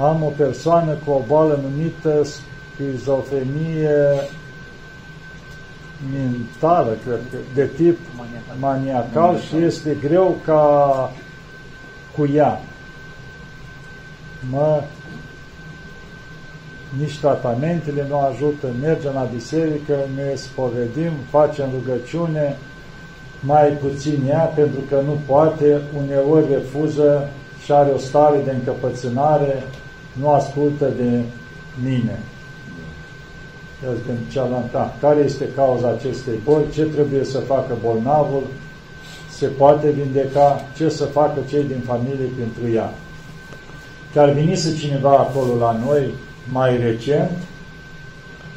am 0.00 0.22
o 0.22 0.32
persoană 0.36 0.92
cu 1.04 1.10
o 1.10 1.22
boală 1.26 1.60
numită 1.62 2.22
schizofrenie 2.24 3.96
mentală, 6.12 6.96
cred 7.04 7.20
că, 7.30 7.36
de 7.54 7.70
tip 7.76 7.98
maniacal, 8.16 8.56
maniacal 8.58 9.38
și 9.38 9.56
este 9.56 9.96
greu 10.00 10.36
ca 10.44 11.12
cu 12.16 12.28
ea. 12.34 12.60
Mă, 14.50 14.82
nici 16.98 17.18
tratamentele 17.18 18.06
nu 18.08 18.18
ajută, 18.18 18.66
mergem 18.80 19.12
la 19.14 19.28
biserică, 19.34 19.94
ne 20.14 20.34
spovedim, 20.34 21.12
facem 21.30 21.68
rugăciune, 21.72 22.56
mai 23.40 23.68
puțin 23.68 24.22
ea, 24.28 24.52
pentru 24.54 24.80
că 24.88 25.00
nu 25.04 25.18
poate, 25.26 25.80
uneori 25.96 26.52
refuză 26.52 27.28
și 27.64 27.72
are 27.72 27.90
o 27.90 27.98
stare 27.98 28.38
de 28.44 28.50
încăpățânare, 28.50 29.62
nu 30.20 30.30
ascultă 30.30 30.90
de 30.96 31.22
mine. 31.84 32.18
Eu 33.84 33.92
zic 33.94 34.30
cealaltă, 34.32 34.68
da, 34.72 34.94
care 35.00 35.20
este 35.20 35.48
cauza 35.54 35.88
acestei 35.88 36.34
boli, 36.44 36.64
ce 36.72 36.82
trebuie 36.82 37.24
să 37.24 37.38
facă 37.38 37.76
bolnavul, 37.82 38.42
se 39.30 39.46
poate 39.46 39.90
vindeca, 39.90 40.64
ce 40.76 40.88
să 40.88 41.04
facă 41.04 41.40
cei 41.48 41.62
din 41.62 41.80
familie 41.86 42.28
pentru 42.38 42.74
ea. 42.74 42.92
Chiar 44.14 44.30
venise 44.30 44.76
cineva 44.76 45.10
acolo 45.10 45.58
la 45.58 45.80
noi, 45.86 46.14
mai 46.52 46.76
recent, 46.76 47.30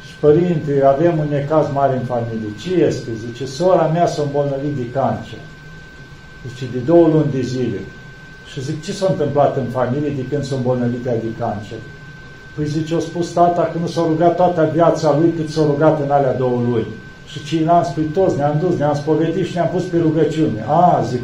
și 0.06 0.14
părinte, 0.20 0.82
avem 0.84 1.18
un 1.18 1.28
necaz 1.28 1.66
mare 1.72 1.96
în 1.96 2.04
familie. 2.04 2.48
Ce 2.60 2.74
este? 2.74 3.10
Zice, 3.26 3.46
sora 3.46 3.86
mea 3.86 4.06
s-a 4.06 4.22
îmbolnăvit 4.22 4.74
de 4.76 4.90
cancer. 4.90 5.38
Zice, 6.48 6.64
de 6.72 6.78
două 6.78 7.08
luni 7.08 7.32
de 7.32 7.40
zile. 7.40 7.78
Și 8.52 8.62
zic, 8.62 8.82
ce 8.82 8.92
s-a 8.92 9.06
întâmplat 9.10 9.56
în 9.56 9.64
familie 9.64 10.12
de 10.16 10.24
când 10.30 10.44
s-a 10.44 10.54
îmbolnăvit 10.56 11.02
de 11.02 11.32
cancer? 11.38 11.78
Păi 12.54 12.66
zice, 12.66 12.94
a 12.94 12.98
spus 12.98 13.28
tata 13.28 13.62
că 13.72 13.78
nu 13.80 13.86
s-a 13.86 14.02
rugat 14.06 14.36
toată 14.36 14.70
viața 14.72 15.16
lui 15.20 15.32
cât 15.36 15.48
s-a 15.48 15.62
rugat 15.62 16.00
în 16.00 16.10
alea 16.10 16.34
două 16.34 16.62
luni. 16.68 16.86
Și 17.26 17.44
ceilalți, 17.44 17.92
păi 17.92 18.02
toți 18.02 18.36
ne-am 18.36 18.56
dus, 18.60 18.76
ne-am 18.78 18.94
spovedit 18.94 19.46
și 19.46 19.54
ne-am 19.54 19.68
pus 19.72 19.82
pe 19.82 19.98
rugăciune. 19.98 20.64
A, 20.68 21.04
zic, 21.08 21.20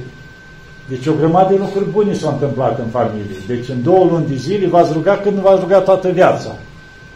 deci 0.89 1.07
o 1.07 1.13
grămadă 1.13 1.53
de 1.53 1.59
lucruri 1.59 1.91
bune 1.91 2.13
s-au 2.13 2.33
întâmplat 2.33 2.79
în 2.79 2.87
familie. 2.87 3.37
Deci 3.47 3.69
în 3.69 3.83
două 3.83 4.05
luni 4.05 4.27
de 4.27 4.35
zile 4.35 4.67
v-ați 4.67 4.93
rugat 4.93 5.23
când 5.23 5.35
nu 5.37 5.43
v-ați 5.43 5.61
rugat 5.61 5.85
toată 5.85 6.09
viața. 6.09 6.51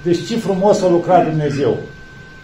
Deci 0.03 0.27
ce 0.27 0.37
frumos 0.37 0.83
a 0.83 0.89
lucrat 0.89 1.29
Dumnezeu. 1.29 1.77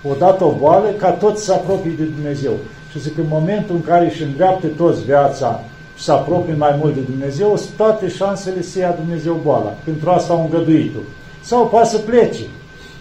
O 0.03 0.15
dată 0.19 0.45
o 0.45 0.55
boală 0.59 0.89
ca 0.97 1.11
toți 1.11 1.45
să 1.45 1.53
apropie 1.53 1.93
de 1.99 2.05
Dumnezeu. 2.05 2.53
Și 2.91 3.01
zic, 3.01 3.19
în 3.19 3.27
momentul 3.29 3.75
în 3.75 3.83
care 3.83 4.07
își 4.07 4.23
îndreaptă 4.23 4.67
toți 4.67 5.05
viața 5.05 5.61
și 5.99 6.05
să 6.05 6.13
apropie 6.13 6.55
mai 6.55 6.77
mult 6.81 6.95
de 6.95 7.01
Dumnezeu, 7.01 7.61
toate 7.77 8.09
șansele 8.09 8.63
să 8.63 8.79
ia 8.79 8.91
Dumnezeu 8.91 9.41
boala. 9.43 9.75
Pentru 9.85 10.11
asta 10.11 10.33
au 10.33 10.43
îngăduit-o. 10.43 10.99
Sau 11.41 11.67
poate 11.67 11.89
să 11.89 11.99
plece. 11.99 12.43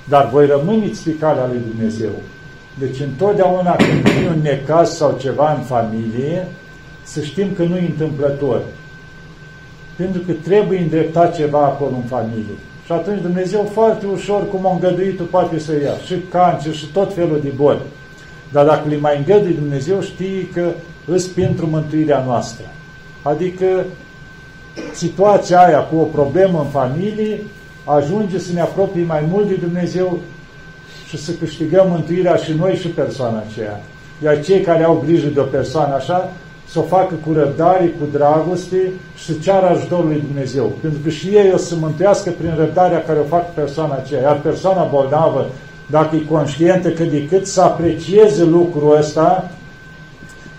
Dar 0.03 0.29
voi 0.29 0.45
rămâneți 0.45 1.03
pe 1.03 1.15
calea 1.19 1.47
lui 1.47 1.61
Dumnezeu. 1.69 2.09
Deci 2.79 2.99
întotdeauna 2.99 3.75
când 3.75 4.09
vine 4.09 4.27
un 4.27 4.41
necaz 4.41 4.89
sau 4.95 5.17
ceva 5.19 5.53
în 5.53 5.61
familie, 5.61 6.47
să 7.03 7.21
știm 7.21 7.47
că 7.55 7.63
nu 7.63 7.75
e 7.75 7.85
întâmplător. 7.85 8.61
Pentru 9.95 10.21
că 10.21 10.31
trebuie 10.31 10.79
îndreptat 10.79 11.35
ceva 11.35 11.63
acolo 11.63 11.95
în 11.95 12.07
familie. 12.07 12.57
Și 12.85 12.91
atunci 12.91 13.21
Dumnezeu 13.21 13.69
foarte 13.73 14.05
ușor, 14.05 14.49
cum 14.49 14.67
a 14.67 14.73
îngăduit 14.73 15.21
poate 15.21 15.59
să 15.59 15.71
ia 15.73 15.97
și 16.05 16.15
cancer 16.29 16.73
și 16.73 16.85
tot 16.85 17.13
felul 17.13 17.39
de 17.43 17.51
boli. 17.55 17.81
Dar 18.51 18.65
dacă 18.65 18.89
le 18.89 18.97
mai 18.97 19.17
îngădui 19.17 19.53
Dumnezeu, 19.53 20.01
știi 20.01 20.49
că 20.53 20.71
îți 21.05 21.29
pentru 21.29 21.67
mântuirea 21.67 22.23
noastră. 22.25 22.65
Adică 23.21 23.85
situația 24.93 25.59
aia 25.65 25.79
cu 25.79 25.95
o 25.95 26.03
problemă 26.03 26.59
în 26.59 26.69
familie 26.69 27.39
ajunge 27.83 28.39
să 28.39 28.53
ne 28.53 28.61
apropie 28.61 29.03
mai 29.03 29.25
mult 29.29 29.47
de 29.47 29.55
Dumnezeu 29.55 30.19
și 31.07 31.17
să 31.17 31.31
câștigăm 31.31 31.87
mântuirea 31.89 32.35
și 32.35 32.53
noi 32.53 32.75
și 32.75 32.87
persoana 32.87 33.43
aceea. 33.49 33.81
Iar 34.23 34.43
cei 34.43 34.61
care 34.61 34.83
au 34.83 35.03
grijă 35.05 35.27
de 35.27 35.39
o 35.39 35.43
persoană 35.43 35.95
așa, 35.95 36.31
să 36.69 36.79
o 36.79 36.81
facă 36.81 37.15
cu 37.25 37.33
răbdare, 37.33 37.85
cu 37.85 38.05
dragoste 38.11 38.91
și 39.17 39.25
să 39.25 39.31
ceară 39.41 39.65
ajutorul 39.67 40.05
lui 40.05 40.23
Dumnezeu. 40.27 40.71
Pentru 40.81 40.99
că 41.03 41.09
și 41.09 41.27
ei 41.27 41.51
o 41.53 41.57
să 41.57 41.75
mântuiască 41.75 42.29
prin 42.29 42.53
răbdarea 42.57 43.03
care 43.03 43.19
o 43.19 43.23
fac 43.23 43.53
persoana 43.53 43.95
aceea. 43.95 44.21
Iar 44.21 44.39
persoana 44.39 44.83
bolnavă, 44.83 45.49
dacă 45.89 46.15
e 46.15 46.19
conștientă 46.29 46.89
cât 46.89 47.09
de 47.09 47.27
cât, 47.27 47.47
să 47.47 47.61
aprecieze 47.61 48.43
lucrul 48.43 48.97
ăsta, 48.97 49.51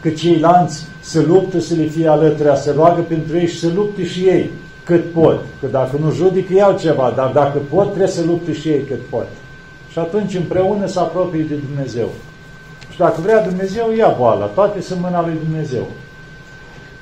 că 0.00 0.08
ceilalți 0.08 0.86
să 1.08 1.20
luptă 1.20 1.60
să 1.60 1.74
le 1.74 1.84
fie 1.84 2.08
alături, 2.08 2.56
să 2.56 2.72
roagă 2.72 3.00
pentru 3.00 3.36
ei 3.36 3.46
și 3.46 3.58
să 3.58 3.68
lupte 3.74 4.04
și 4.04 4.20
ei 4.20 4.50
cât 4.84 5.12
pot. 5.12 5.40
Că 5.60 5.66
dacă 5.66 5.96
nu 6.00 6.10
judică, 6.10 6.54
iau 6.54 6.76
ceva, 6.78 7.12
dar 7.16 7.30
dacă 7.30 7.58
pot, 7.70 7.86
trebuie 7.86 8.08
să 8.08 8.24
lupte 8.24 8.52
și 8.52 8.68
ei 8.68 8.82
cât 8.82 9.00
pot. 9.10 9.26
Și 9.92 9.98
atunci 9.98 10.34
împreună 10.34 10.86
să 10.86 11.00
apropie 11.00 11.42
de 11.42 11.54
Dumnezeu. 11.54 12.08
Și 12.90 12.98
dacă 12.98 13.20
vrea 13.20 13.46
Dumnezeu, 13.46 13.92
ia 13.96 14.14
boala. 14.18 14.44
Toate 14.44 14.80
sunt 14.80 15.00
mâna 15.00 15.26
lui 15.26 15.36
Dumnezeu. 15.44 15.86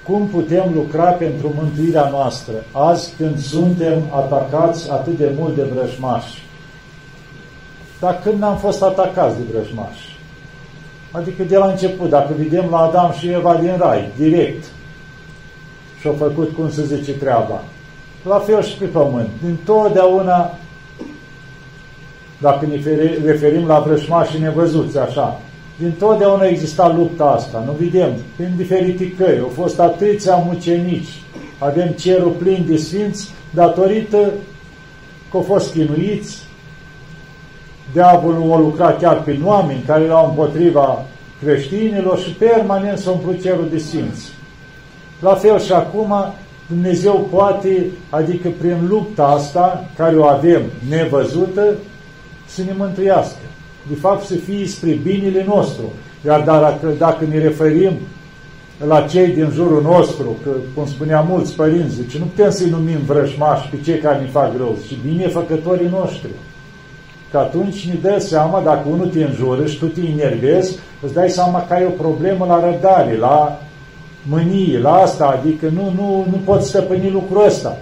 Cum 0.06 0.26
putem 0.26 0.70
lucra 0.74 1.04
pentru 1.04 1.54
mântuirea 1.56 2.08
noastră 2.10 2.54
azi 2.72 3.12
când 3.16 3.38
suntem 3.38 4.02
atacați 4.10 4.90
atât 4.90 5.16
de 5.16 5.32
mult 5.38 5.54
de 5.54 5.62
vrăjmași? 5.62 6.42
Dar 8.00 8.20
când 8.22 8.38
n-am 8.38 8.56
fost 8.56 8.82
atacați 8.82 9.36
de 9.36 9.42
vrăjmași? 9.52 10.15
Adică 11.16 11.42
de 11.42 11.56
la 11.56 11.66
început, 11.66 12.10
dacă 12.10 12.32
vedem 12.38 12.64
la 12.70 12.78
Adam 12.78 13.12
și 13.18 13.28
Eva 13.28 13.54
din 13.54 13.74
Rai, 13.78 14.08
direct, 14.16 14.64
și-au 16.00 16.14
făcut, 16.18 16.54
cum 16.54 16.70
se 16.70 16.84
zice, 16.84 17.12
treaba. 17.12 17.62
La 18.22 18.38
fel 18.38 18.62
și 18.62 18.76
pe 18.76 18.84
pământ. 18.84 19.28
Din 19.42 19.56
totdeauna, 19.64 20.58
dacă 22.38 22.66
ne 22.66 22.80
referim 23.24 23.66
la 23.66 23.78
vrăjmașii 23.78 24.40
nevăzuți, 24.40 24.98
așa, 24.98 25.40
din 25.78 25.92
totdeauna 25.98 26.44
exista 26.44 26.94
lupta 26.96 27.24
asta, 27.24 27.62
nu 27.66 27.72
vedem, 27.72 28.12
prin 28.36 28.52
diferite 28.56 29.10
căi, 29.10 29.38
au 29.38 29.50
fost 29.54 29.80
atâția 29.80 30.36
mucenici, 30.36 31.22
avem 31.58 31.88
cerul 31.88 32.30
plin 32.30 32.64
de 32.68 32.76
sfinți, 32.76 33.30
datorită 33.50 34.32
că 35.30 35.36
au 35.36 35.42
fost 35.42 35.72
chinuiți, 35.72 36.38
diavolul 37.92 38.52
a 38.52 38.58
lucrat 38.58 39.00
chiar 39.00 39.22
prin 39.22 39.40
oameni 39.44 39.82
care 39.86 40.04
erau 40.04 40.26
împotriva 40.28 41.04
creștinilor 41.42 42.18
și 42.18 42.30
permanent 42.30 42.98
s-a 42.98 43.10
umplut 43.10 43.42
cerul 43.42 43.68
de 43.70 43.78
sfinți. 43.78 44.32
La 45.20 45.34
fel 45.34 45.60
și 45.60 45.72
acum, 45.72 46.14
Dumnezeu 46.68 47.28
poate, 47.30 47.86
adică 48.10 48.48
prin 48.58 48.76
lupta 48.88 49.24
asta, 49.24 49.84
care 49.96 50.16
o 50.16 50.24
avem 50.24 50.62
nevăzută, 50.88 51.74
să 52.46 52.62
ne 52.62 52.72
mântuiască 52.76 53.46
de 53.88 53.94
fapt 53.94 54.24
să 54.24 54.34
fie 54.34 54.66
spre 54.66 54.98
binele 55.02 55.44
nostru. 55.46 55.92
Iar 56.24 56.40
dacă, 56.40 56.94
dacă 56.98 57.24
ne 57.24 57.38
referim 57.38 57.92
la 58.86 59.00
cei 59.00 59.26
din 59.26 59.50
jurul 59.54 59.82
nostru, 59.82 60.36
că, 60.42 60.50
cum 60.74 60.86
spunea 60.86 61.20
mulți 61.20 61.54
părinți, 61.54 61.94
zice, 61.94 62.18
nu 62.18 62.24
putem 62.24 62.50
să-i 62.50 62.70
numim 62.70 62.98
vrășmași 63.06 63.68
pe 63.68 63.76
cei 63.84 63.98
care 63.98 64.20
ne 64.20 64.26
fac 64.26 64.56
rău, 64.56 64.76
ci 64.86 64.96
binefăcătorii 65.04 65.88
noștri. 65.88 66.30
Că 67.36 67.42
atunci 67.42 67.86
ne 67.86 67.94
dă 68.02 68.18
seama, 68.18 68.60
dacă 68.60 68.88
unul 68.88 69.06
te 69.06 69.24
înjură 69.24 69.66
și 69.66 69.78
tu 69.78 69.86
te 69.86 70.00
enervezi, 70.00 70.78
îți 71.02 71.14
dai 71.14 71.28
seama 71.28 71.64
că 71.66 71.74
ai 71.74 71.84
o 71.84 72.02
problemă 72.02 72.44
la 72.46 72.70
răbdare, 72.70 73.16
la 73.16 73.58
mânie, 74.22 74.78
la 74.78 74.92
asta, 74.92 75.38
adică 75.40 75.66
nu, 75.74 75.92
nu, 75.96 76.26
nu 76.30 76.40
poți 76.44 76.68
stăpâni 76.68 77.10
lucrul 77.10 77.44
ăsta. 77.44 77.76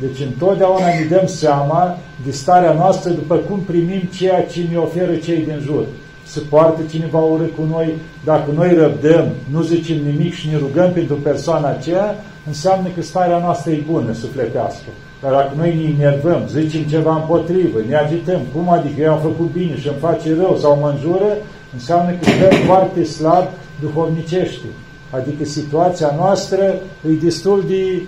Deci 0.00 0.26
întotdeauna 0.26 0.86
ne 0.86 1.16
dăm 1.16 1.26
seama 1.26 1.98
de 2.24 2.30
starea 2.30 2.72
noastră 2.72 3.10
după 3.10 3.34
cum 3.36 3.58
primim 3.58 4.02
ceea 4.16 4.44
ce 4.44 4.60
ne 4.70 4.76
oferă 4.76 5.14
cei 5.14 5.44
din 5.44 5.60
jur. 5.62 5.84
Se 6.26 6.40
poartă 6.40 6.80
cineva 6.90 7.18
urât 7.18 7.54
cu 7.56 7.62
noi, 7.70 7.94
dacă 8.24 8.50
noi 8.54 8.74
răbdăm, 8.74 9.26
nu 9.50 9.62
zicem 9.62 9.96
nimic 10.04 10.34
și 10.34 10.48
ne 10.48 10.56
rugăm 10.56 10.92
pentru 10.92 11.14
persoana 11.14 11.68
aceea, 11.68 12.14
înseamnă 12.46 12.88
că 12.94 13.02
starea 13.02 13.38
noastră 13.38 13.70
e 13.70 13.82
bună, 13.90 14.12
sufletească. 14.12 14.88
Dar 15.24 15.32
dacă 15.32 15.52
noi 15.56 15.74
ne 15.74 16.04
enervăm, 16.04 16.42
zicem 16.48 16.82
ceva 16.82 17.14
împotrivă, 17.14 17.78
ne 17.88 17.96
agităm, 17.96 18.40
cum 18.54 18.68
adică 18.68 19.00
eu 19.00 19.12
am 19.12 19.20
făcut 19.20 19.52
bine 19.52 19.76
și 19.78 19.88
îmi 19.88 19.96
face 20.00 20.34
rău 20.34 20.58
sau 20.60 20.78
mă 20.80 20.88
înjură, 20.88 21.36
înseamnă 21.72 22.10
că 22.10 22.24
stăm 22.24 22.66
foarte 22.66 23.04
slab 23.04 23.46
duhovnicește. 23.80 24.66
Adică 25.10 25.44
situația 25.44 26.14
noastră 26.16 26.62
e 27.08 27.12
destul 27.22 27.64
de 27.68 28.02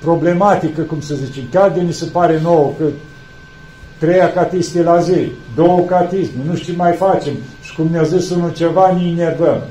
problematică, 0.00 0.82
cum 0.82 1.00
să 1.00 1.14
zicem, 1.14 1.42
chiar 1.50 1.70
de 1.70 1.80
ni 1.80 1.92
se 1.92 2.04
pare 2.04 2.40
nouă 2.42 2.72
că 2.78 2.84
treia 3.98 4.32
catiste 4.32 4.82
la 4.82 5.00
zi, 5.00 5.32
două 5.54 5.80
catisme, 5.80 6.42
nu 6.46 6.54
știu 6.54 6.72
ce 6.72 6.78
mai 6.78 6.92
facem 6.92 7.34
și 7.62 7.74
cum 7.74 7.88
ne-a 7.90 8.02
zis 8.02 8.30
unul 8.30 8.52
ceva, 8.52 8.92
ne 8.92 9.08
enervăm. 9.08 9.62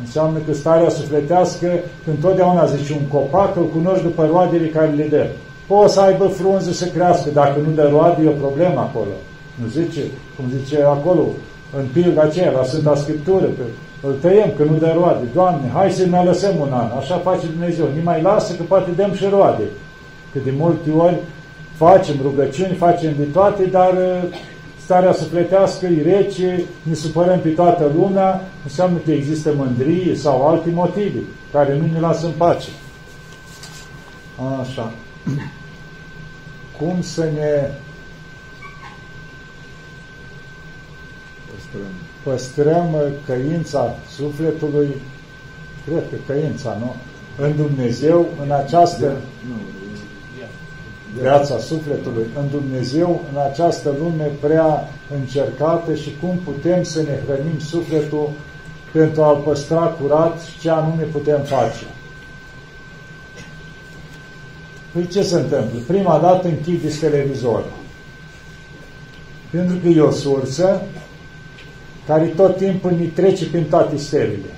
Înseamnă 0.00 0.38
că 0.46 0.52
starea 0.52 0.88
sufletească, 0.88 1.68
întotdeauna 2.06 2.64
zice, 2.64 2.92
un 2.92 3.06
copac 3.06 3.56
îl 3.56 3.68
cunoști 3.68 4.02
după 4.02 4.26
roadele 4.30 4.66
care 4.66 4.90
le 4.96 5.06
dă. 5.10 5.26
Poți 5.72 5.94
să 5.94 6.00
aibă 6.00 6.26
frunze 6.26 6.72
să 6.72 6.86
crească, 6.86 7.28
dacă 7.32 7.58
nu 7.66 7.70
dă 7.74 7.88
roade, 7.92 8.22
e 8.22 8.28
o 8.28 8.42
problemă 8.46 8.80
acolo. 8.80 9.14
Nu 9.60 9.66
zice, 9.66 10.00
cum 10.36 10.44
zice 10.58 10.82
acolo, 10.82 11.24
în 11.78 11.84
pilda 11.92 12.22
aceea, 12.22 12.50
la 12.50 12.64
Sfânta 12.64 12.94
Scriptură, 12.94 13.44
pe 13.44 13.62
îl 14.02 14.12
tăiem 14.20 14.52
că 14.56 14.64
nu 14.64 14.76
dă 14.76 14.92
roade. 14.94 15.24
Doamne, 15.34 15.70
hai 15.72 15.90
să 15.90 16.06
ne 16.06 16.22
lăsăm 16.24 16.54
un 16.60 16.72
an. 16.72 16.90
Așa 16.98 17.16
face 17.16 17.46
Dumnezeu. 17.46 17.84
Nu 17.84 18.02
mai 18.02 18.22
lasă 18.22 18.54
că 18.54 18.62
poate 18.62 18.90
dăm 18.96 19.12
și 19.14 19.24
roade. 19.30 19.62
Că 20.32 20.38
de 20.44 20.52
multe 20.58 20.90
ori 20.90 21.16
facem 21.76 22.14
rugăciuni, 22.22 22.74
facem 22.74 23.12
de 23.18 23.24
toate, 23.24 23.64
dar 23.64 23.92
uh, 23.92 24.38
starea 24.84 25.12
sufletească 25.12 25.86
e 25.86 26.02
rece, 26.02 26.64
ne 26.82 26.94
supărăm 26.94 27.38
pe 27.38 27.48
toată 27.48 27.90
lumea, 27.96 28.40
înseamnă 28.64 28.98
că 29.04 29.10
există 29.10 29.52
mândrie 29.56 30.14
sau 30.14 30.48
alte 30.48 30.70
motive 30.72 31.18
care 31.52 31.76
nu 31.76 31.92
ne 31.92 32.00
lasă 32.00 32.26
în 32.26 32.32
pace. 32.36 32.68
Așa. 34.60 34.92
Cum 36.80 37.02
să 37.02 37.24
ne 37.34 37.70
păstrăm, 41.50 41.92
păstrăm 42.22 42.96
căința 43.26 43.96
sufletului, 44.16 44.88
cred 45.86 46.02
că 46.10 46.32
căința, 46.32 46.76
nu? 46.80 46.94
În 47.44 47.56
Dumnezeu, 47.56 48.28
în 48.44 48.50
această 48.50 49.16
viața 51.20 51.58
sufletului, 51.58 52.26
în 52.38 52.48
Dumnezeu, 52.50 53.20
în 53.32 53.40
această 53.50 53.94
lume 53.98 54.30
prea 54.40 54.88
încercată 55.20 55.94
și 55.94 56.16
cum 56.20 56.38
putem 56.44 56.82
să 56.82 57.02
ne 57.02 57.18
hrănim 57.26 57.58
sufletul 57.58 58.30
pentru 58.92 59.22
a-l 59.22 59.36
păstra 59.36 59.80
curat 59.80 60.40
și 60.40 60.58
ce 60.58 60.70
anume 60.70 61.02
putem 61.02 61.40
face. 61.40 61.84
Păi 64.92 65.06
ce 65.06 65.22
se 65.22 65.34
întâmplă? 65.34 65.78
Prima 65.86 66.18
dată 66.18 66.48
închideți 66.48 66.98
televizorul. 66.98 67.72
Pentru 69.50 69.76
că 69.76 69.88
e 69.88 70.00
o 70.00 70.10
sursă 70.10 70.82
care 72.06 72.24
tot 72.24 72.56
timpul 72.56 72.90
ne 72.98 73.04
trece 73.04 73.46
prin 73.46 73.64
toate 73.64 73.96
stelele. 73.96 74.54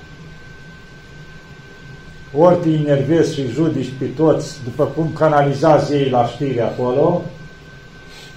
Ori 2.37 2.57
te 2.57 2.69
enervezi 2.69 3.33
și 3.33 3.47
judici 3.47 3.91
pe 3.99 4.05
toți 4.05 4.57
după 4.63 4.83
cum 4.83 5.11
canalizează 5.13 5.95
ei 5.95 6.09
la 6.09 6.25
știri 6.25 6.61
acolo, 6.61 7.21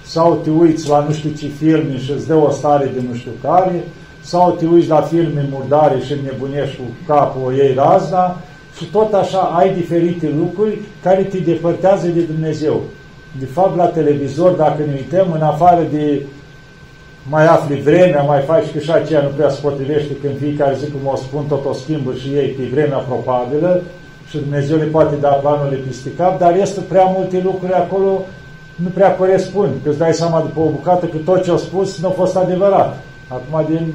sau 0.05 0.35
te 0.43 0.49
uiți 0.49 0.89
la 0.89 0.99
nu 0.99 1.13
știu 1.13 1.29
ce 1.29 1.47
filme 1.47 1.99
și 1.99 2.11
îți 2.11 2.27
dă 2.27 2.35
o 2.35 2.51
stare 2.51 2.85
de 2.85 3.01
nu 3.09 3.15
știu 3.15 3.31
care, 3.41 3.83
sau 4.21 4.51
te 4.51 4.65
uiți 4.65 4.87
la 4.87 5.01
filme 5.01 5.47
murdare 5.51 5.99
și 5.99 6.15
nebunești 6.23 6.75
cu 6.75 6.83
capul 7.07 7.41
o 7.45 7.53
ei 7.53 7.73
razna, 7.73 8.41
și 8.77 8.85
tot 8.85 9.13
așa 9.13 9.39
ai 9.39 9.73
diferite 9.73 10.33
lucruri 10.37 10.79
care 11.03 11.23
te 11.23 11.37
depărtează 11.37 12.07
de 12.07 12.21
Dumnezeu. 12.21 12.81
De 13.39 13.45
fapt, 13.45 13.77
la 13.77 13.85
televizor, 13.85 14.51
dacă 14.51 14.83
ne 14.87 14.93
uităm, 14.93 15.31
în 15.31 15.41
afară 15.41 15.81
de 15.91 16.21
mai 17.29 17.45
afli 17.45 17.81
vremea, 17.81 18.21
mai 18.21 18.41
faci 18.41 18.71
că 18.73 18.79
și 18.79 18.91
aceea 18.91 19.21
nu 19.21 19.27
prea 19.27 19.49
se 19.49 19.59
potrivește 19.61 20.13
când 20.21 20.37
fiecare 20.37 20.75
zi, 20.75 20.91
cum 20.91 21.11
o 21.11 21.15
spun, 21.15 21.43
tot 21.47 21.65
o 21.65 21.73
schimbă 21.73 22.13
și 22.13 22.27
ei 22.27 22.47
pe 22.47 22.63
vremea 22.71 22.97
probabilă 22.97 23.81
și 24.29 24.37
Dumnezeu 24.37 24.77
le 24.77 24.83
poate 24.83 25.15
da 25.15 25.29
planurile 25.29 25.81
peste 25.87 26.09
cap, 26.17 26.39
dar 26.39 26.55
este 26.55 26.79
prea 26.81 27.03
multe 27.03 27.41
lucruri 27.43 27.73
acolo 27.73 28.25
nu 28.75 28.89
prea 28.93 29.15
corespund, 29.15 29.71
că 29.83 29.89
îți 29.89 29.97
dai 29.97 30.13
seama 30.13 30.39
după 30.39 30.59
o 30.59 30.69
bucată 30.69 31.05
că 31.05 31.17
tot 31.17 31.43
ce 31.43 31.49
au 31.49 31.57
spus 31.57 31.99
nu 31.99 32.07
a 32.07 32.11
fost 32.11 32.35
adevărat. 32.35 32.97
Acum, 33.27 33.65
din 33.69 33.93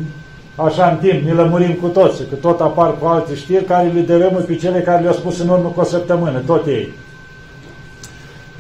așa 0.55 0.91
în 0.91 0.97
timp, 0.97 1.25
ne 1.25 1.33
lămurim 1.33 1.73
cu 1.73 1.87
toți, 1.87 2.23
că 2.29 2.35
tot 2.35 2.61
apar 2.61 2.99
cu 2.99 3.07
alte 3.07 3.35
știri 3.35 3.65
care 3.65 3.89
le 3.89 4.01
dărâmă 4.01 4.39
pe 4.39 4.55
cele 4.55 4.81
care 4.81 5.03
le-au 5.03 5.15
spus 5.15 5.39
în 5.39 5.49
urmă 5.49 5.69
cu 5.69 5.81
o 5.81 5.85
săptămână, 5.85 6.39
tot 6.47 6.67
ei. 6.67 6.93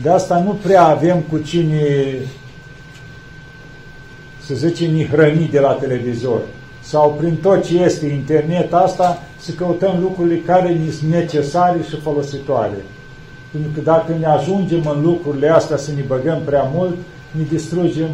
De 0.03 0.11
asta 0.11 0.39
nu 0.39 0.59
prea 0.63 0.87
avem 0.87 1.21
cu 1.31 1.39
cine, 1.39 2.07
să 4.47 4.55
zicem, 4.55 4.91
ni 4.91 5.07
hrăni 5.07 5.49
de 5.49 5.61
la 5.61 5.73
televizor. 5.73 6.41
Sau 6.81 7.15
prin 7.19 7.37
tot 7.37 7.65
ce 7.65 7.79
este 7.79 8.07
internet 8.07 8.73
asta, 8.73 9.23
să 9.39 9.53
căutăm 9.53 9.99
lucrurile 10.01 10.37
care 10.37 10.73
ni 10.73 10.91
sunt 10.91 11.11
necesare 11.11 11.81
și 11.89 12.01
folositoare. 12.01 12.85
Pentru 13.51 13.71
că 13.75 13.81
dacă 13.81 14.15
ne 14.19 14.27
ajungem 14.27 14.87
în 14.95 15.03
lucrurile 15.03 15.49
astea 15.49 15.77
să 15.77 15.91
ne 15.97 16.03
băgăm 16.07 16.41
prea 16.45 16.71
mult, 16.75 16.97
ne 17.31 17.43
distrugem 17.49 18.09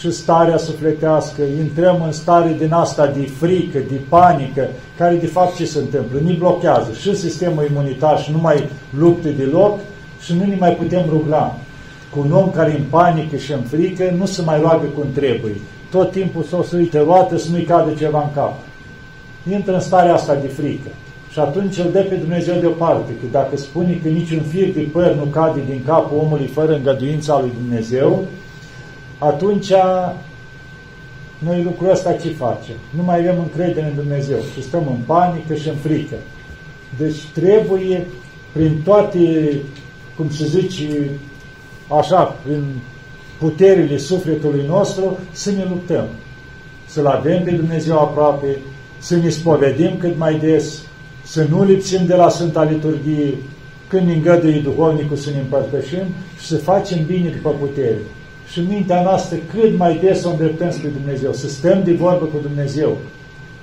și 0.00 0.10
starea 0.10 0.56
sufletească, 0.56 1.42
intrăm 1.42 2.02
în 2.04 2.12
stare 2.12 2.56
din 2.58 2.72
asta 2.72 3.06
de 3.06 3.26
frică, 3.38 3.78
de 3.78 4.00
panică, 4.08 4.68
care 4.98 5.14
de 5.14 5.26
fapt 5.26 5.56
ce 5.56 5.64
se 5.64 5.78
întâmplă? 5.78 6.18
Ni 6.18 6.32
blochează 6.32 6.90
și 7.00 7.16
sistemul 7.16 7.66
imunitar 7.70 8.20
și 8.20 8.30
nu 8.30 8.38
mai 8.38 8.68
lupte 8.98 9.30
deloc 9.30 9.78
și 10.24 10.34
nu 10.34 10.44
ne 10.44 10.56
mai 10.58 10.72
putem 10.72 11.04
ruga. 11.08 11.58
Cu 12.10 12.18
un 12.18 12.32
om 12.32 12.50
care 12.50 12.76
în 12.76 12.84
panică 12.90 13.36
și 13.36 13.52
în 13.52 13.60
frică 13.60 14.14
nu 14.18 14.26
se 14.26 14.42
mai 14.42 14.60
roagă 14.60 14.86
cum 14.94 15.04
trebuie. 15.12 15.56
Tot 15.90 16.10
timpul 16.10 16.42
să 16.42 16.56
o 16.56 16.62
să 16.62 16.76
uite 16.76 16.98
roată 16.98 17.38
să 17.38 17.48
nu-i 17.50 17.64
cadă 17.64 17.90
ceva 17.98 18.22
în 18.22 18.34
cap. 18.34 18.58
Intră 19.52 19.74
în 19.74 19.80
starea 19.80 20.14
asta 20.14 20.34
de 20.34 20.46
frică. 20.46 20.88
Și 21.32 21.38
atunci 21.38 21.78
îl 21.78 21.90
dă 21.92 22.00
pe 22.00 22.14
Dumnezeu 22.14 22.54
deoparte, 22.60 23.10
că 23.10 23.26
dacă 23.30 23.56
spune 23.56 23.98
că 24.02 24.08
niciun 24.08 24.42
fir 24.48 24.72
de 24.74 24.88
păr 24.92 25.14
nu 25.14 25.24
cade 25.24 25.60
din 25.68 25.80
capul 25.86 26.18
omului 26.18 26.46
fără 26.46 26.74
îngăduința 26.74 27.40
lui 27.40 27.52
Dumnezeu, 27.62 28.24
atunci 29.20 29.72
noi 31.38 31.62
lucrul 31.62 31.90
ăsta 31.90 32.12
ce 32.12 32.28
facem? 32.28 32.74
Nu 32.96 33.02
mai 33.02 33.18
avem 33.18 33.38
încredere 33.38 33.86
în 33.86 33.94
Dumnezeu 33.94 34.38
și 34.54 34.62
stăm 34.62 34.86
în 34.86 34.98
panică 35.06 35.54
și 35.54 35.68
în 35.68 35.74
frică. 35.74 36.14
Deci 36.98 37.24
trebuie 37.34 38.06
prin 38.52 38.80
toate, 38.84 39.52
cum 40.16 40.30
se 40.30 40.46
zice, 40.46 41.10
așa, 41.98 42.22
prin 42.44 42.62
puterile 43.38 43.96
sufletului 43.96 44.64
nostru, 44.66 45.18
să 45.32 45.50
ne 45.50 45.64
luptăm. 45.68 46.04
Să-L 46.86 47.06
avem 47.06 47.42
pe 47.42 47.50
Dumnezeu 47.50 47.98
aproape, 47.98 48.58
să 48.98 49.16
ne 49.16 49.28
spovedim 49.28 49.96
cât 49.98 50.18
mai 50.18 50.38
des, 50.38 50.82
să 51.22 51.46
nu 51.50 51.64
lipsim 51.64 52.06
de 52.06 52.14
la 52.14 52.28
Sfânta 52.28 52.64
Liturghie, 52.64 53.34
când 53.88 54.06
ne 54.06 54.12
îngăduie 54.12 54.60
duhovnicul 54.60 55.16
să 55.16 55.30
ne 55.30 55.38
împărtășim 55.38 56.04
și 56.40 56.46
să 56.46 56.56
facem 56.56 57.04
bine 57.06 57.28
după 57.28 57.50
putere 57.50 57.98
și 58.52 58.60
mintea 58.60 59.02
noastră 59.02 59.36
cât 59.52 59.76
mai 59.76 59.98
des 60.02 60.24
o 60.24 60.30
îndreptăm 60.30 60.70
spre 60.70 60.88
Dumnezeu, 60.88 61.32
să 61.32 61.48
stăm 61.48 61.82
de 61.84 61.92
vorbă 61.92 62.24
cu 62.24 62.38
Dumnezeu. 62.42 62.96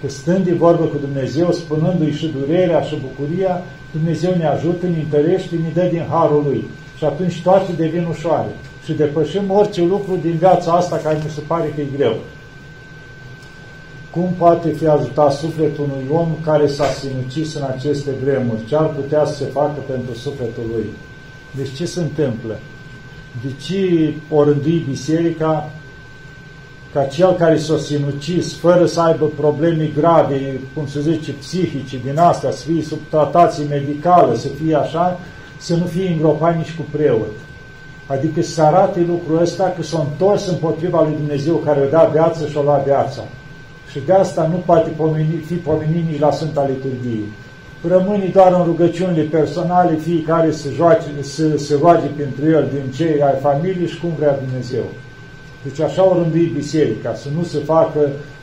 Că 0.01 0.09
stând 0.09 0.45
de 0.45 0.53
vorbă 0.53 0.83
cu 0.83 0.97
Dumnezeu, 0.97 1.51
spunându-i 1.51 2.11
și 2.11 2.33
durerea 2.39 2.81
și 2.81 2.95
bucuria, 3.01 3.61
Dumnezeu 3.91 4.35
ne 4.37 4.45
ajută, 4.45 4.87
ne 4.87 4.97
întărește, 4.97 5.55
ne 5.55 5.81
dă 5.81 5.87
din 5.91 6.05
harul 6.09 6.43
Lui. 6.47 6.63
Și 6.97 7.05
atunci 7.05 7.41
toate 7.41 7.71
devin 7.71 8.05
ușoare. 8.09 8.49
Și 8.85 8.93
depășim 8.93 9.51
orice 9.51 9.81
lucru 9.83 10.17
din 10.21 10.35
viața 10.37 10.71
asta 10.71 10.97
care 10.97 11.19
mi 11.23 11.29
se 11.29 11.41
pare 11.47 11.71
că 11.75 11.81
e 11.81 11.97
greu. 11.97 12.15
Cum 14.11 14.29
poate 14.37 14.69
fi 14.69 14.87
ajutat 14.87 15.33
sufletul 15.33 15.83
unui 15.83 16.05
om 16.11 16.27
care 16.43 16.67
s-a 16.67 16.85
sinucis 16.85 17.53
în 17.53 17.63
aceste 17.75 18.11
vremuri? 18.23 18.65
Ce 18.67 18.75
ar 18.75 18.87
putea 18.87 19.25
să 19.25 19.33
se 19.33 19.45
facă 19.45 19.79
pentru 19.87 20.13
sufletul 20.13 20.63
lui? 20.73 20.85
Deci 21.55 21.73
ce 21.73 21.85
se 21.85 21.99
întâmplă? 21.99 22.59
De 23.43 23.51
ce 23.61 24.13
o 24.29 24.43
rândui 24.43 24.85
biserica 24.89 25.69
ca 26.93 27.03
cel 27.03 27.33
care 27.33 27.57
s-a 27.57 27.77
sinucis 27.77 28.55
fără 28.55 28.85
să 28.85 29.01
aibă 29.01 29.25
probleme 29.25 29.91
grave, 29.95 30.59
cum 30.73 30.87
se 30.87 31.01
zice, 31.01 31.31
psihice 31.31 31.97
din 32.03 32.17
astea, 32.17 32.51
să 32.51 32.65
fie 32.65 32.81
sub 32.81 32.97
tratație 33.09 33.65
medicală, 33.69 34.35
să 34.35 34.47
fie 34.47 34.75
așa, 34.75 35.19
să 35.57 35.75
nu 35.75 35.85
fie 35.85 36.09
îngropat 36.09 36.57
nici 36.57 36.75
cu 36.75 36.85
preot. 36.91 37.31
Adică 38.07 38.41
să 38.41 38.61
arate 38.61 39.05
lucrul 39.07 39.41
ăsta 39.41 39.73
că 39.75 39.83
s-a 39.83 40.07
întors 40.11 40.47
împotriva 40.47 41.01
lui 41.01 41.15
Dumnezeu 41.17 41.55
care 41.55 41.81
o 41.81 41.89
da 41.89 42.09
viață 42.13 42.47
și 42.47 42.57
o 42.57 42.61
lua 42.61 42.81
viața. 42.85 43.21
Și 43.91 43.99
de 44.05 44.13
asta 44.13 44.47
nu 44.51 44.63
poate 44.65 44.89
pomeni, 44.89 45.43
fi 45.45 45.53
pomenit 45.53 46.09
nici 46.09 46.19
la 46.19 46.31
Sfânta 46.31 46.67
Liturghie 46.67 47.23
rămâne 47.81 48.29
doar 48.33 48.53
în 48.53 48.63
rugăciunile 48.63 49.21
personale, 49.21 49.95
fiecare 49.95 50.51
să, 50.51 50.69
joace, 50.75 51.05
să 51.21 51.57
se 51.57 51.77
roage 51.81 52.07
pentru 52.07 52.45
el 52.45 52.69
din 52.73 52.91
cei 52.91 53.21
ai 53.21 53.35
familiei 53.41 53.87
și 53.87 53.99
cum 53.99 54.09
vrea 54.17 54.39
Dumnezeu. 54.45 54.83
Deci 55.63 55.79
așa 55.79 56.09
o 56.09 56.13
rânduit 56.13 56.53
biserica, 56.53 57.13
să 57.13 57.27
nu 57.37 57.43
se 57.43 57.57
facă 57.57 57.99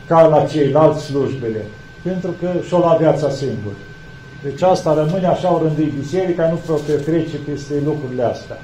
ca 0.06 0.26
la 0.26 0.44
ceilalți 0.44 1.04
slujbele, 1.04 1.64
pentru 2.02 2.34
că 2.40 2.50
și-o 2.66 2.78
la 2.78 2.96
viața 3.00 3.30
singur. 3.30 3.72
Deci 4.42 4.62
asta 4.62 4.94
rămâne 4.94 5.26
așa 5.26 5.54
o 5.54 5.62
rânduit 5.62 5.92
biserica, 5.92 6.48
nu 6.48 6.82
trece 7.04 7.36
peste 7.48 7.74
lucrurile 7.84 8.22
astea. 8.22 8.58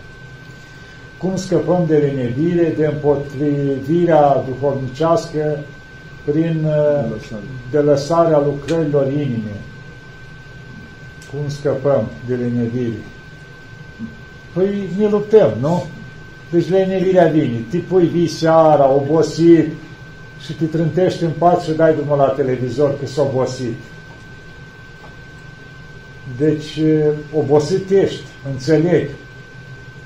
Cum 1.19 1.37
scăpăm 1.37 1.85
de 1.87 1.97
renevire, 1.97 2.75
de 2.77 2.87
împotrivirea 2.87 4.45
duhovnicească 4.49 5.59
prin 6.25 6.67
de 7.71 7.79
lăsarea 7.79 8.39
lucrărilor 8.39 9.07
inimii 9.07 9.61
cum 11.31 11.49
scăpăm 11.49 12.09
de 12.27 12.35
lenevire? 12.35 13.01
Păi 14.53 14.89
ne 14.99 15.09
luptăm, 15.09 15.51
nu? 15.61 15.85
Deci 16.51 16.69
lenevirea 16.69 17.27
vine. 17.27 17.65
Te 17.71 17.77
pui 17.77 18.07
vii 18.07 18.27
seara, 18.27 18.93
obosit, 18.93 19.69
și 20.45 20.53
te 20.53 20.65
trântești 20.65 21.23
în 21.23 21.31
pat 21.39 21.63
și 21.63 21.71
dai 21.71 21.95
drumul 21.95 22.17
la 22.17 22.29
televizor 22.29 22.99
că 22.99 23.07
s-a 23.07 23.23
obosit. 23.23 23.75
Deci, 26.39 26.81
obosit 27.35 27.91
ești, 27.91 28.23
înțeleg, 28.51 29.09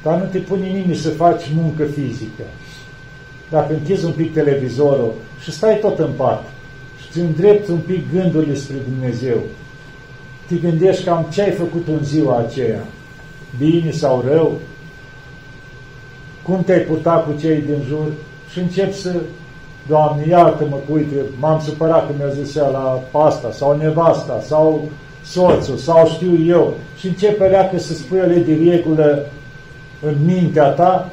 dar 0.02 0.18
nu 0.18 0.24
te 0.24 0.38
pune 0.38 0.66
nimeni 0.66 0.94
să 0.94 1.08
faci 1.08 1.50
muncă 1.54 1.84
fizică. 1.84 2.42
Dacă 3.50 3.72
închizi 3.72 4.04
un 4.04 4.12
pic 4.12 4.32
televizorul 4.32 5.12
și 5.42 5.52
stai 5.52 5.78
tot 5.78 5.98
în 5.98 6.10
pat 6.16 6.44
și 7.00 7.06
îți 7.08 7.20
îndrepti 7.20 7.70
un 7.70 7.78
pic 7.78 8.12
gândurile 8.12 8.54
spre 8.54 8.76
Dumnezeu, 8.88 9.40
te 10.48 10.54
gândești 10.54 11.04
cam 11.04 11.26
ce 11.32 11.42
ai 11.42 11.50
făcut 11.50 11.88
în 11.88 12.04
ziua 12.04 12.38
aceea, 12.38 12.80
bine 13.58 13.90
sau 13.90 14.24
rău, 14.28 14.58
cum 16.42 16.62
te-ai 16.62 16.80
purtat 16.80 17.24
cu 17.24 17.34
cei 17.40 17.60
din 17.60 17.82
jur? 17.88 18.06
Și 18.52 18.58
încep 18.58 18.92
să, 18.92 19.14
Doamne, 19.88 20.26
iartă-mă 20.28 20.76
că, 20.86 20.92
uite, 20.92 21.14
m-am 21.38 21.60
supărat 21.60 22.06
că 22.06 22.12
mi-a 22.18 22.28
zis 22.28 22.56
ea 22.56 22.68
la 22.68 23.02
asta, 23.12 23.50
sau 23.52 23.76
nevasta, 23.76 24.40
sau 24.46 24.88
soțul, 25.24 25.76
sau 25.76 26.08
știu 26.08 26.44
eu, 26.46 26.74
și 26.98 27.06
începe 27.06 27.44
leacă 27.44 27.78
să 27.78 27.92
spui 27.92 28.18
ele 28.18 28.34
de 28.34 28.70
regulă 28.70 29.26
în 30.06 30.14
mintea 30.24 30.68
ta 30.68 31.10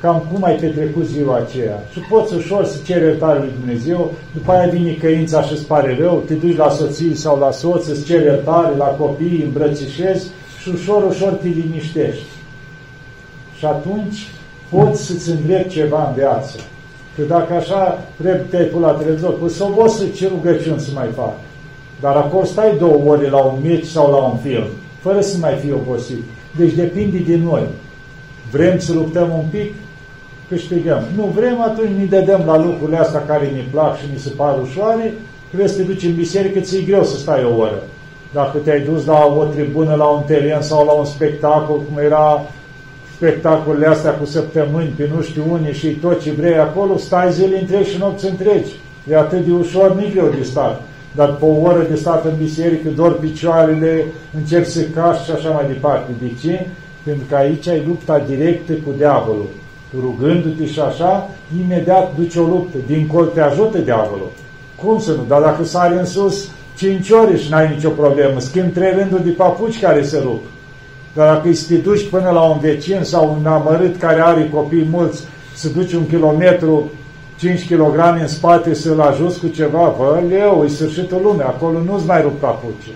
cam 0.00 0.22
cum 0.32 0.44
ai 0.44 0.54
petrecut 0.54 1.06
ziua 1.06 1.36
aceea. 1.36 1.82
Și 1.92 1.98
poți 1.98 2.34
ușor 2.34 2.64
să 2.64 2.76
ceri 2.84 3.04
iertare 3.04 3.38
lui 3.38 3.52
Dumnezeu, 3.58 4.12
după 4.34 4.52
aia 4.52 4.68
vine 4.68 4.92
căința 4.92 5.42
și 5.42 5.52
îți 5.52 5.66
pare 5.66 5.96
rău, 6.00 6.22
te 6.26 6.34
duci 6.34 6.56
la 6.56 6.68
soții 6.68 7.14
sau 7.14 7.38
la 7.38 7.50
soț, 7.50 7.86
îți 7.86 8.04
ceri 8.04 8.24
iertare, 8.24 8.76
la 8.76 8.84
copii, 8.84 9.42
îmbrățișezi 9.44 10.26
și 10.62 10.68
ușor, 10.68 11.04
ușor 11.04 11.32
te 11.32 11.48
liniștești. 11.48 12.24
Și 13.58 13.64
atunci 13.64 14.28
poți 14.68 15.02
să-ți 15.04 15.30
îndrept 15.30 15.70
ceva 15.70 16.06
în 16.08 16.14
viață. 16.14 16.56
Că 17.16 17.22
dacă 17.22 17.54
așa 17.54 17.98
trebuie 18.16 18.46
te-ai 18.50 18.64
pus 18.64 18.80
la 18.80 18.90
televizor, 18.90 19.38
păi 19.38 19.50
să 19.50 19.64
obosi 19.64 20.12
ce 20.12 20.28
rugăciuni 20.28 20.80
să 20.80 20.90
mai 20.94 21.08
fac. 21.14 21.34
Dar 22.00 22.16
acolo 22.16 22.44
stai 22.44 22.76
două 22.78 23.10
ore 23.10 23.28
la 23.28 23.38
un 23.38 23.58
meci 23.62 23.84
sau 23.84 24.10
la 24.10 24.16
un 24.16 24.36
film, 24.36 24.66
fără 25.00 25.20
să 25.20 25.36
mai 25.38 25.54
fii 25.54 25.72
obosit. 25.72 26.22
Deci 26.56 26.72
depinde 26.72 27.18
de 27.18 27.36
noi. 27.36 27.62
Vrem 28.50 28.78
să 28.78 28.92
luptăm 28.92 29.30
un 29.30 29.44
pic? 29.50 29.74
Câștigăm. 30.48 31.02
Nu 31.16 31.24
vrem, 31.34 31.60
atunci 31.60 31.98
ne 31.98 32.04
dădem 32.04 32.42
la 32.46 32.58
lucrurile 32.58 32.98
astea 32.98 33.24
care 33.26 33.46
ne 33.46 33.64
plac 33.70 33.96
și 33.96 34.04
ne 34.12 34.18
se 34.18 34.28
par 34.36 34.58
ușoare, 34.62 35.14
trebuie 35.46 35.68
să 35.68 35.76
te 35.76 35.82
duci 35.82 36.04
în 36.04 36.14
biserică, 36.14 36.60
ți-e 36.60 36.82
greu 36.82 37.04
să 37.04 37.16
stai 37.16 37.44
o 37.44 37.56
oră. 37.56 37.82
Dacă 38.32 38.58
te-ai 38.58 38.80
dus 38.80 39.04
la 39.04 39.34
o 39.36 39.44
tribună, 39.44 39.94
la 39.94 40.04
un 40.04 40.22
teren 40.22 40.60
sau 40.62 40.86
la 40.86 40.92
un 40.92 41.04
spectacol, 41.04 41.76
cum 41.76 41.98
era 42.04 42.42
spectacolele 43.16 43.86
astea 43.86 44.10
cu 44.10 44.24
săptămâni, 44.24 44.94
pe 44.96 45.10
nu 45.14 45.22
știu 45.22 45.44
unii 45.50 45.72
și 45.72 45.88
tot 45.88 46.22
ce 46.22 46.30
vrei 46.30 46.58
acolo, 46.58 46.96
stai 46.96 47.32
zile 47.32 47.60
întregi 47.60 47.90
și 47.90 47.98
nopți 47.98 48.26
întregi. 48.26 48.72
E 49.10 49.16
atât 49.16 49.44
de 49.44 49.52
ușor, 49.52 49.94
nu 49.94 50.02
greu 50.12 50.28
de 50.36 50.42
stat. 50.42 50.82
Dar 51.14 51.34
pe 51.34 51.44
o 51.44 51.60
oră 51.62 51.86
de 51.88 51.94
stat 51.94 52.24
în 52.24 52.32
biserică, 52.38 52.88
dor 52.88 53.18
picioarele, 53.18 54.04
încerci 54.36 54.66
să 54.66 54.80
cași 54.94 55.24
și 55.24 55.30
așa 55.30 55.48
mai 55.48 55.66
departe. 55.66 56.10
De 56.20 56.30
ce? 56.42 56.66
Pentru 57.04 57.24
că 57.28 57.34
aici 57.34 57.68
ai 57.68 57.82
lupta 57.86 58.22
directă 58.28 58.72
cu 58.72 58.90
diavolul 58.96 59.46
rugându-te 60.00 60.66
și 60.66 60.80
așa, 60.80 61.30
imediat 61.60 62.16
duci 62.16 62.34
o 62.34 62.42
luptă. 62.42 62.76
Din 62.86 63.06
col 63.06 63.24
te 63.24 63.40
ajută 63.40 63.78
diavolul. 63.78 64.30
Cum 64.84 65.00
să 65.00 65.10
nu? 65.10 65.24
Dar 65.28 65.40
dacă 65.40 65.64
sari 65.64 65.98
în 65.98 66.04
sus 66.04 66.48
cinci 66.76 67.10
ore 67.10 67.36
și 67.36 67.50
n-ai 67.50 67.74
nicio 67.74 67.88
problemă, 67.88 68.40
schimb 68.40 68.72
trei 68.72 68.92
rânduri 68.92 69.24
de 69.24 69.30
papuci 69.30 69.80
care 69.80 70.02
se 70.02 70.18
rup. 70.18 70.42
Dar 71.14 71.34
dacă 71.34 71.48
îi 71.48 71.58
te 71.68 71.74
duci 71.74 72.08
până 72.08 72.30
la 72.30 72.40
un 72.40 72.58
vecin 72.58 73.00
sau 73.02 73.36
un 73.38 73.46
amărât 73.46 73.96
care 73.96 74.20
are 74.20 74.50
copii 74.52 74.88
mulți, 74.90 75.22
să 75.54 75.68
duci 75.68 75.92
un 75.92 76.06
kilometru 76.06 76.90
5 77.38 77.66
kg 77.66 78.18
în 78.20 78.26
spate 78.26 78.74
să-l 78.74 79.00
ajuți 79.00 79.40
cu 79.40 79.46
ceva, 79.46 79.94
vă, 79.98 80.22
leu, 80.28 80.62
e 80.64 80.68
sfârșitul 80.68 81.20
lumii, 81.22 81.42
acolo 81.42 81.78
nu-ți 81.80 82.06
mai 82.06 82.22
rup 82.22 82.38
papuci. 82.38 82.92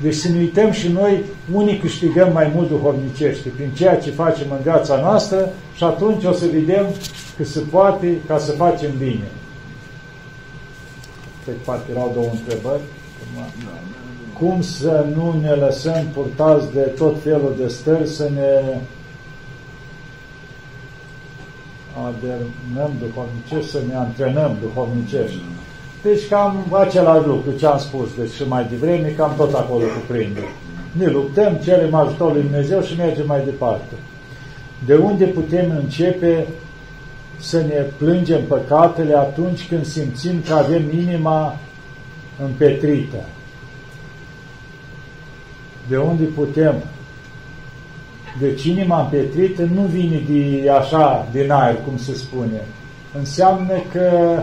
Deci 0.00 0.14
să 0.14 0.28
ne 0.28 0.38
uităm 0.38 0.70
și 0.70 0.88
noi, 0.88 1.22
unii 1.52 1.78
câștigăm 1.78 2.32
mai 2.32 2.52
mult 2.54 2.68
duhovnicește 2.68 3.48
prin 3.48 3.70
ceea 3.70 3.98
ce 3.98 4.10
facem 4.10 4.46
în 4.50 4.58
viața 4.62 5.00
noastră 5.00 5.52
și 5.76 5.84
atunci 5.84 6.24
o 6.24 6.32
să 6.32 6.46
vedem 6.52 6.86
că 7.36 7.44
se 7.44 7.60
poate 7.60 8.16
ca 8.26 8.38
să 8.38 8.52
facem 8.52 8.90
bine. 8.98 9.28
Cred 11.44 11.54
că 11.54 11.60
parcă 11.64 11.84
erau 11.90 12.10
două 12.14 12.28
întrebări. 12.32 12.82
Cum 14.38 14.62
să 14.62 15.06
nu 15.14 15.38
ne 15.40 15.50
lăsăm 15.50 16.06
purtați 16.14 16.72
de 16.72 16.80
tot 16.80 17.22
felul 17.22 17.54
de 17.58 17.68
stări, 17.68 18.08
să 18.08 18.30
ne 18.34 18.78
adernăm 22.06 22.92
duhovnicești, 22.98 23.70
să 23.70 23.78
ne 23.88 23.94
antrenăm 23.94 24.56
duhovnicești. 24.60 25.38
Deci 26.04 26.28
cam 26.28 26.66
același 26.72 27.26
lucru 27.26 27.50
ce 27.58 27.66
am 27.66 27.78
spus 27.78 28.08
deci 28.18 28.30
și 28.30 28.48
mai 28.48 28.66
devreme, 28.70 29.08
cam 29.08 29.32
tot 29.36 29.54
acolo 29.54 29.84
cuprinde. 29.84 30.40
Ne 30.92 31.06
luptăm, 31.06 31.54
cerem 31.54 31.94
ajutorul 31.94 32.32
lui 32.32 32.42
Dumnezeu 32.42 32.82
și 32.82 32.96
mergem 32.96 33.26
mai 33.26 33.44
departe. 33.44 33.94
De 34.86 34.94
unde 34.94 35.24
putem 35.24 35.70
începe 35.70 36.46
să 37.38 37.56
ne 37.56 37.84
plângem 37.96 38.42
păcatele 38.48 39.16
atunci 39.16 39.68
când 39.68 39.86
simțim 39.86 40.42
că 40.46 40.54
avem 40.54 40.82
inima 40.92 41.58
împetrită? 42.42 43.24
De 45.88 45.96
unde 45.96 46.24
putem? 46.24 46.74
Deci 48.40 48.64
inima 48.64 49.00
împetrită 49.00 49.62
nu 49.74 49.82
vine 49.82 50.22
de 50.28 50.70
așa, 50.70 51.28
din 51.32 51.50
aer, 51.50 51.76
cum 51.86 51.96
se 51.96 52.14
spune. 52.14 52.60
Înseamnă 53.18 53.72
că 53.92 54.38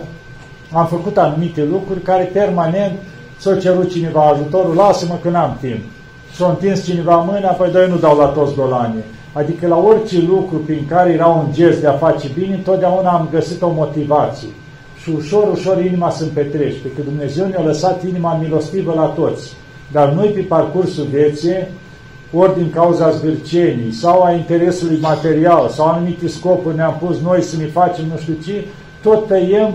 am 0.71 0.85
făcut 0.85 1.17
anumite 1.17 1.63
lucruri 1.63 2.01
care 2.01 2.23
permanent 2.23 2.91
s-a 3.37 3.55
cerut 3.55 3.91
cineva 3.91 4.21
ajutorul, 4.21 4.75
lasă-mă 4.75 5.17
că 5.21 5.29
n-am 5.29 5.57
timp. 5.59 5.79
S-a 6.35 6.47
întins 6.47 6.85
cineva 6.85 7.15
mâna, 7.15 7.49
păi 7.49 7.71
doi 7.71 7.89
nu 7.89 7.97
dau 7.97 8.17
la 8.17 8.25
toți 8.25 8.55
dolanii. 8.55 9.03
Adică 9.33 9.67
la 9.67 9.77
orice 9.77 10.21
lucru 10.27 10.57
prin 10.57 10.85
care 10.87 11.11
era 11.11 11.27
un 11.27 11.47
gest 11.51 11.81
de 11.81 11.87
a 11.87 11.91
face 11.91 12.27
bine, 12.33 12.55
totdeauna 12.55 13.09
am 13.09 13.27
găsit 13.31 13.61
o 13.61 13.69
motivație. 13.69 14.47
Și 15.01 15.09
ușor, 15.15 15.51
ușor 15.51 15.85
inima 15.85 16.09
se 16.09 16.23
împetrește, 16.23 16.87
că 16.95 17.01
Dumnezeu 17.01 17.45
ne-a 17.45 17.63
lăsat 17.63 18.03
inima 18.03 18.39
milostivă 18.41 18.93
la 18.95 19.05
toți. 19.05 19.53
Dar 19.91 20.09
noi 20.09 20.27
pe 20.27 20.41
parcursul 20.41 21.07
vieții, 21.11 21.67
ori 22.33 22.57
din 22.57 22.69
cauza 22.69 23.09
zgârcenii, 23.09 23.91
sau 23.91 24.23
a 24.23 24.31
interesului 24.31 24.97
material, 25.01 25.69
sau 25.69 25.85
anumite 25.87 26.27
scopuri 26.27 26.75
ne-am 26.75 26.97
pus 26.99 27.19
noi 27.19 27.41
să 27.41 27.57
ne 27.57 27.65
facem 27.65 28.05
nu 28.11 28.17
știu 28.17 28.33
ce, 28.45 28.65
tot 29.01 29.27
tăiem 29.27 29.73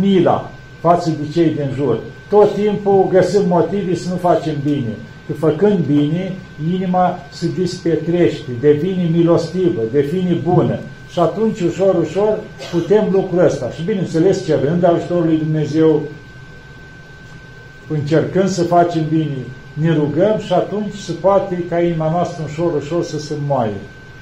mila 0.00 0.50
față 0.80 1.10
de 1.10 1.32
cei 1.32 1.50
din 1.50 1.70
jur. 1.76 1.98
Tot 2.28 2.54
timpul 2.54 3.08
găsim 3.10 3.42
motive 3.46 3.94
să 3.94 4.08
nu 4.08 4.16
facem 4.16 4.54
bine. 4.64 4.96
Că 5.26 5.32
făcând 5.32 5.78
bine, 5.78 6.32
inima 6.72 7.18
se 7.30 7.48
dispetrește, 7.58 8.50
devine 8.60 9.10
milostivă, 9.12 9.80
devine 9.92 10.40
bună. 10.44 10.78
Și 11.12 11.18
atunci, 11.18 11.60
ușor, 11.60 11.94
ușor, 11.94 12.38
putem 12.72 13.08
lucrul 13.10 13.44
ăsta. 13.44 13.70
Și 13.70 13.82
bineînțeles, 13.82 14.44
cerând 14.44 14.84
ajutorul 14.84 15.24
lui 15.24 15.38
Dumnezeu, 15.38 16.02
încercând 17.88 18.48
să 18.48 18.62
facem 18.62 19.04
bine, 19.08 19.36
ne 19.72 19.94
rugăm 19.94 20.38
și 20.46 20.52
atunci 20.52 20.94
se 20.94 21.12
poate 21.12 21.64
ca 21.68 21.80
inima 21.80 22.10
noastră 22.10 22.44
ușor, 22.46 22.74
ușor 22.74 23.02
să 23.02 23.18
se 23.18 23.34
moaie. 23.46 23.80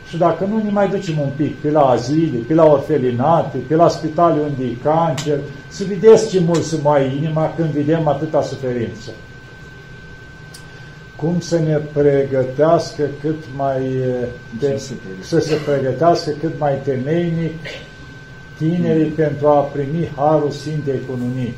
Și 0.08 0.16
dacă 0.16 0.44
nu, 0.44 0.62
ne 0.62 0.70
mai 0.70 0.88
ducem 0.88 1.18
un 1.18 1.30
pic 1.36 1.56
pe 1.56 1.70
la 1.70 1.80
azile, 1.80 2.38
pe 2.38 2.54
la 2.54 2.64
orfelinate, 2.64 3.58
pe 3.58 3.74
la 3.74 3.88
spitale 3.88 4.40
unde 4.40 4.64
e 4.64 4.76
cancer, 4.82 5.38
să 5.68 5.84
vedeți 5.88 6.30
ce 6.30 6.40
mult 6.40 6.62
se 6.62 6.78
mai 6.82 7.16
inima 7.16 7.52
când 7.56 7.68
vedem 7.68 8.08
atâta 8.08 8.42
suferință. 8.42 9.10
Cum 11.16 11.40
să 11.40 11.58
ne 11.58 11.76
pregătească 11.92 13.02
cât 13.20 13.44
mai 13.56 13.82
de, 14.58 14.82
să 15.20 15.38
se 15.38 15.54
pregătească 15.54 16.30
cât 16.40 16.58
mai 16.58 16.80
temeinic 16.84 17.54
tinerii 18.58 19.10
pentru 19.10 19.48
a 19.48 19.60
primi 19.60 20.10
Harul 20.16 20.50
Sfintei 20.50 21.00
Cununii. 21.08 21.54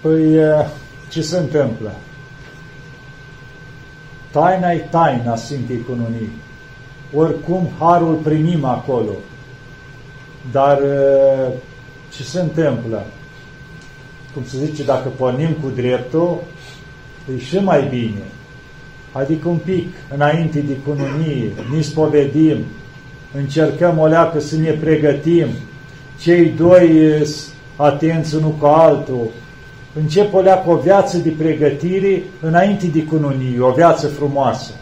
Păi, 0.00 0.38
ce 1.08 1.22
se 1.22 1.38
întâmplă? 1.38 1.92
Taina 4.30 4.70
e 4.70 4.86
taina 4.90 5.36
Sfintei 5.36 5.84
Cununii 5.88 6.30
oricum 7.14 7.68
harul 7.78 8.14
primim 8.14 8.64
acolo. 8.64 9.10
Dar 10.52 10.78
uh, 10.78 11.52
ce 12.16 12.22
se 12.22 12.40
întâmplă? 12.40 13.06
Cum 14.34 14.44
se 14.44 14.64
zice, 14.64 14.84
dacă 14.84 15.08
pornim 15.08 15.50
cu 15.62 15.68
dreptul, 15.74 16.38
e 17.34 17.38
și 17.38 17.58
mai 17.58 17.86
bine. 17.90 18.22
Adică 19.12 19.48
un 19.48 19.58
pic 19.64 19.88
înainte 20.14 20.60
de 20.60 20.76
cununie, 20.84 21.50
ne 21.74 21.80
spovedim, 21.80 22.56
încercăm 23.34 23.98
o 23.98 24.06
leacă 24.06 24.40
să 24.40 24.56
ne 24.56 24.70
pregătim, 24.70 25.46
cei 26.20 26.48
doi 26.48 27.22
atenți 27.76 28.34
unul 28.34 28.50
cu 28.50 28.66
altul, 28.66 29.26
încep 29.94 30.34
o 30.34 30.40
leacă 30.40 30.70
o 30.70 30.76
viață 30.76 31.18
de 31.18 31.30
pregătire 31.30 32.22
înainte 32.40 32.86
de 32.86 33.02
cununie, 33.02 33.60
o 33.60 33.72
viață 33.72 34.06
frumoasă. 34.06 34.72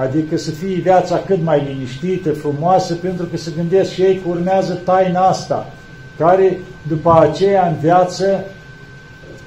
Adică 0.00 0.36
să 0.36 0.50
fie 0.50 0.74
viața 0.74 1.16
cât 1.26 1.42
mai 1.42 1.64
liniștită, 1.66 2.32
frumoasă, 2.32 2.94
pentru 2.94 3.26
că 3.26 3.36
se 3.36 3.52
gândesc 3.56 3.90
și 3.90 4.02
ei 4.02 4.16
că 4.16 4.28
urmează 4.28 4.74
taina 4.84 5.20
asta, 5.20 5.72
care 6.18 6.58
după 6.88 7.18
aceea 7.20 7.66
în 7.66 7.76
viață 7.80 8.44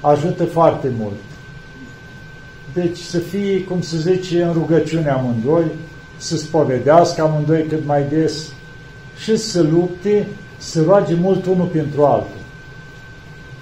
ajută 0.00 0.44
foarte 0.44 0.92
mult. 0.98 1.14
Deci 2.74 2.96
să 2.96 3.18
fie, 3.18 3.64
cum 3.64 3.80
se 3.80 3.96
zice, 3.96 4.42
în 4.42 4.52
rugăciune 4.52 5.08
amândoi, 5.08 5.64
să 6.16 6.36
spovedească 6.36 7.22
amândoi 7.22 7.66
cât 7.68 7.86
mai 7.86 8.04
des 8.08 8.52
și 9.22 9.36
să 9.36 9.62
lupte, 9.62 10.26
să 10.58 10.82
roage 10.82 11.14
mult 11.14 11.46
unul 11.46 11.66
pentru 11.66 12.04
altul. 12.04 12.40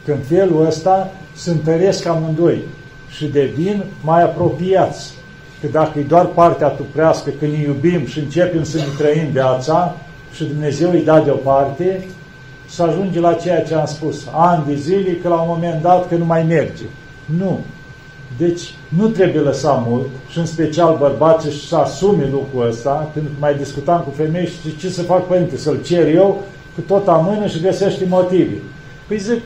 Când 0.04 0.26
felul 0.26 0.66
ăsta 0.66 1.12
se 1.35 1.50
întăresc 1.50 2.06
amândoi 2.06 2.62
și 3.11 3.26
devin 3.26 3.85
mai 4.02 4.23
apropiați 4.23 5.18
că 5.61 5.67
dacă 5.73 5.99
e 5.99 6.02
doar 6.02 6.26
partea 6.26 6.69
tuprească, 6.69 7.31
când 7.38 7.52
ne 7.52 7.62
iubim 7.62 8.07
și 8.07 8.19
începem 8.19 8.64
să 8.64 8.76
ne 8.76 8.85
trăim 8.99 9.31
viața, 9.31 9.97
și 10.35 10.45
Dumnezeu 10.45 10.90
îi 10.90 11.05
da 11.05 11.21
deoparte 11.21 12.07
să 12.69 12.83
ajunge 12.83 13.21
la 13.21 13.33
ceea 13.33 13.62
ce 13.62 13.75
am 13.75 13.87
spus, 13.87 14.26
ani 14.33 14.64
de 14.67 14.75
zile, 14.75 15.12
că 15.23 15.29
la 15.29 15.40
un 15.40 15.49
moment 15.49 15.83
dat 15.83 16.09
că 16.09 16.14
nu 16.14 16.25
mai 16.25 16.43
merge. 16.43 16.85
Nu. 17.38 17.59
Deci 18.38 18.75
nu 18.88 19.07
trebuie 19.07 19.40
lăsat 19.40 19.87
mult 19.87 20.07
și 20.29 20.38
în 20.38 20.47
special 20.47 20.97
bărbații 20.99 21.52
să 21.52 21.76
asume 21.76 22.29
lucrul 22.31 22.69
ăsta, 22.69 23.11
pentru 23.12 23.33
că 23.33 23.37
mai 23.40 23.55
discutam 23.55 24.00
cu 24.00 24.11
femei 24.17 24.47
și 24.47 24.76
ce 24.76 24.88
să 24.88 25.02
fac 25.02 25.26
părinte, 25.26 25.57
să-l 25.57 25.83
cer 25.83 26.14
eu, 26.14 26.43
că 26.75 26.81
tot 26.87 27.09
amână 27.09 27.47
și 27.47 27.61
găsește 27.61 28.05
motive. 28.09 28.57
Păi 29.09 29.19
zic, 29.19 29.40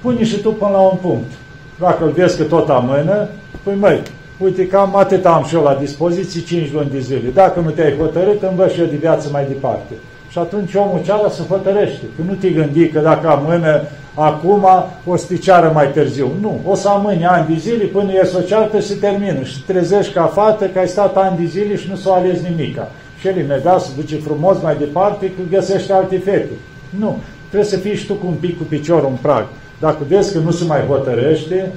pune 0.00 0.24
și 0.24 0.36
tu 0.36 0.52
până 0.52 0.70
la 0.70 0.80
un 0.80 0.98
punct. 1.00 1.30
Dacă 1.78 2.04
îl 2.04 2.10
vezi 2.10 2.36
că 2.36 2.42
tot 2.42 2.68
amână, 2.68 3.28
păi 3.62 3.74
măi, 3.74 4.02
uite, 4.42 4.66
cam 4.66 4.96
atât 4.96 5.26
am 5.26 5.44
și 5.48 5.54
eu 5.54 5.62
la 5.62 5.74
dispoziție, 5.80 6.40
5 6.40 6.72
luni 6.72 6.90
de 6.90 6.98
zile. 6.98 7.28
Dacă 7.34 7.60
nu 7.60 7.70
te-ai 7.70 7.96
hotărât, 7.96 8.42
învăț 8.42 8.72
și 8.72 8.80
eu 8.80 8.86
de 8.86 8.96
viață 8.96 9.28
mai 9.32 9.44
departe. 9.46 9.92
Și 10.28 10.38
atunci 10.38 10.74
omul 10.74 11.00
ceară 11.04 11.28
să 11.30 11.42
hotărăște. 11.48 12.04
Că 12.16 12.22
nu 12.28 12.34
te 12.34 12.48
gândi 12.48 12.88
că 12.88 13.00
dacă 13.00 13.28
amână 13.28 13.82
acum, 14.14 14.66
o 15.06 15.16
să 15.16 15.26
te 15.26 15.36
ceară 15.36 15.70
mai 15.74 15.90
târziu. 15.90 16.30
Nu, 16.40 16.60
o 16.66 16.74
să 16.74 16.88
amâni 16.88 17.26
ani 17.26 17.46
de 17.54 17.60
zile 17.60 17.84
până 17.84 18.12
ies 18.12 18.34
o 18.34 18.40
ceartă 18.40 18.80
și 18.80 18.86
se 18.86 18.94
termină. 18.94 19.42
Și 19.42 19.62
trezești 19.62 20.12
ca 20.12 20.24
fată 20.24 20.64
că 20.66 20.78
ai 20.78 20.88
stat 20.88 21.16
ani 21.16 21.36
de 21.38 21.44
zile 21.44 21.76
și 21.76 21.88
nu 21.88 21.96
s-o 21.96 22.12
ales 22.12 22.40
nimica. 22.40 22.88
Și 23.20 23.28
el 23.28 23.36
imediat 23.36 23.80
se 23.80 23.90
duce 23.96 24.16
frumos 24.16 24.56
mai 24.62 24.76
departe 24.76 25.26
că 25.26 25.42
găsește 25.50 25.92
alte 25.92 26.18
fete. 26.18 26.52
Nu, 26.98 27.18
trebuie 27.48 27.70
să 27.70 27.76
fii 27.76 27.96
și 27.96 28.06
tu 28.06 28.14
cu 28.14 28.26
un 28.26 28.36
pic 28.40 28.58
cu 28.58 28.62
piciorul 28.62 29.08
în 29.08 29.16
prag. 29.22 29.46
Dacă 29.80 29.98
vezi 30.08 30.32
că 30.32 30.38
nu 30.38 30.50
se 30.50 30.64
mai 30.64 30.80
hotărăște, 30.86 31.72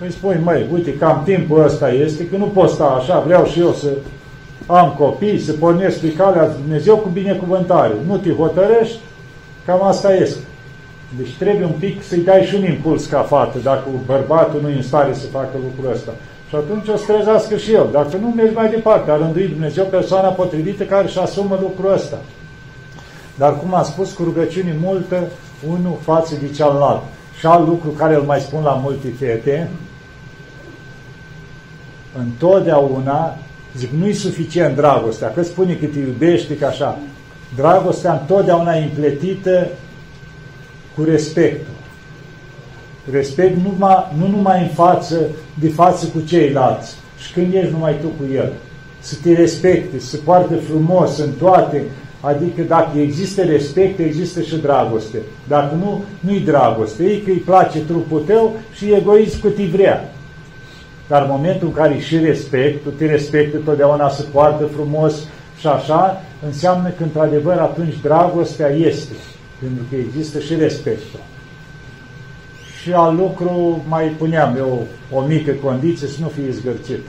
îi 0.00 0.12
spui, 0.12 0.40
măi, 0.42 0.66
uite, 0.72 0.94
cam 0.94 1.22
timpul 1.24 1.64
ăsta 1.64 1.92
este, 1.92 2.26
că 2.26 2.36
nu 2.36 2.44
pot 2.44 2.70
sta 2.70 2.84
așa, 2.84 3.20
vreau 3.20 3.44
și 3.44 3.60
eu 3.60 3.72
să 3.72 3.88
am 4.66 4.94
copii, 4.98 5.40
să 5.40 5.52
pornesc 5.52 5.98
pe 5.98 6.12
calea 6.12 6.48
Dumnezeu 6.48 6.96
cu 6.96 7.08
binecuvântare. 7.08 7.94
Nu 8.06 8.16
te 8.16 8.32
hotărăști, 8.32 8.98
cam 9.66 9.82
asta 9.82 10.14
este. 10.14 10.40
Deci 11.16 11.36
trebuie 11.38 11.64
un 11.64 11.74
pic 11.78 12.02
să-i 12.02 12.20
dai 12.20 12.42
și 12.42 12.54
un 12.54 12.64
impuls 12.64 13.06
ca 13.06 13.20
fată, 13.20 13.58
dacă 13.62 13.84
bărbatul 14.06 14.60
nu 14.62 14.68
e 14.68 14.74
în 14.74 14.82
stare 14.82 15.14
să 15.14 15.26
facă 15.26 15.50
lucrul 15.54 15.92
ăsta. 15.92 16.12
Și 16.48 16.54
atunci 16.54 16.88
o 16.88 16.96
să 16.96 17.12
trezească 17.12 17.56
și 17.56 17.72
el. 17.72 17.88
Dacă 17.92 18.16
nu, 18.16 18.28
mergi 18.28 18.54
mai 18.54 18.70
departe. 18.70 19.10
A 19.10 19.16
rânduit 19.16 19.50
Dumnezeu 19.50 19.84
persoana 19.84 20.28
potrivită 20.28 20.84
care 20.84 21.04
își 21.04 21.18
asumă 21.18 21.58
lucrul 21.60 21.92
ăsta. 21.92 22.18
Dar, 23.34 23.58
cum 23.58 23.74
am 23.74 23.84
spus, 23.84 24.12
cu 24.12 24.22
rugăciuni 24.22 24.74
multă, 24.82 25.22
unul 25.68 25.96
față 26.00 26.34
de 26.40 26.50
cealaltă. 26.50 27.02
Și 27.38 27.46
alt 27.46 27.66
lucru 27.66 27.88
care 27.88 28.14
îl 28.14 28.22
mai 28.22 28.40
spun 28.40 28.62
la 28.62 28.80
multe 28.82 29.08
fete, 29.18 29.70
întotdeauna, 32.18 33.38
zic, 33.76 33.90
nu-i 33.90 34.12
suficient 34.12 34.76
dragostea, 34.76 35.32
că 35.32 35.42
spune 35.42 35.72
că 35.72 35.86
te 35.86 35.98
iubește, 35.98 36.56
că 36.56 36.66
așa. 36.66 36.98
Dragostea 37.56 38.12
întotdeauna 38.12 38.72
e 38.74 38.82
împletită 38.82 39.68
cu 40.94 41.02
respectul. 41.02 41.74
Respect 43.10 43.56
numai, 43.56 44.06
nu 44.18 44.26
numai 44.26 44.62
în 44.62 44.68
față, 44.68 45.20
de 45.60 45.68
față 45.68 46.06
cu 46.06 46.20
ceilalți, 46.20 46.94
și 47.18 47.32
când 47.32 47.54
ești 47.54 47.72
numai 47.72 47.96
tu 48.00 48.06
cu 48.06 48.32
el. 48.34 48.52
Să 49.00 49.14
te 49.22 49.32
respecte, 49.32 49.98
să 49.98 50.16
poarte 50.16 50.54
frumos 50.54 51.18
în 51.18 51.30
toate, 51.38 51.82
Adică 52.20 52.62
dacă 52.62 52.98
există 52.98 53.42
respect, 53.42 53.98
există 53.98 54.40
și 54.40 54.56
dragoste. 54.56 55.18
Dacă 55.48 55.74
nu, 55.74 56.04
nu-i 56.20 56.40
dragoste. 56.40 57.04
E 57.04 57.18
că 57.18 57.30
îi 57.30 57.36
place 57.36 57.78
trupul 57.78 58.22
tău 58.26 58.56
și 58.74 58.92
egoism 58.92 59.40
cât 59.40 59.58
îi 59.58 59.68
vrea. 59.68 60.12
Dar 61.08 61.22
în 61.22 61.28
momentul 61.30 61.66
în 61.66 61.74
care 61.74 61.98
și 61.98 62.18
respect, 62.18 62.82
tu 62.82 62.88
te 62.90 63.06
respecti 63.06 63.56
totdeauna 63.56 64.08
să 64.08 64.22
poartă 64.22 64.64
frumos 64.64 65.14
și 65.60 65.66
așa, 65.66 66.22
înseamnă 66.46 66.88
că 66.88 67.02
într-adevăr 67.02 67.58
atunci 67.58 67.94
dragostea 68.02 68.68
este. 68.68 69.14
Pentru 69.60 69.84
că 69.90 69.96
există 69.96 70.38
și 70.38 70.54
respectul. 70.54 71.20
Și 72.82 72.92
al 72.92 73.16
lucru 73.16 73.82
mai 73.88 74.04
puneam 74.04 74.54
eu 74.56 74.86
o 75.12 75.20
mică 75.20 75.52
condiție 75.62 76.08
să 76.08 76.16
nu 76.20 76.28
fie 76.28 76.50
zgârcit. 76.50 77.00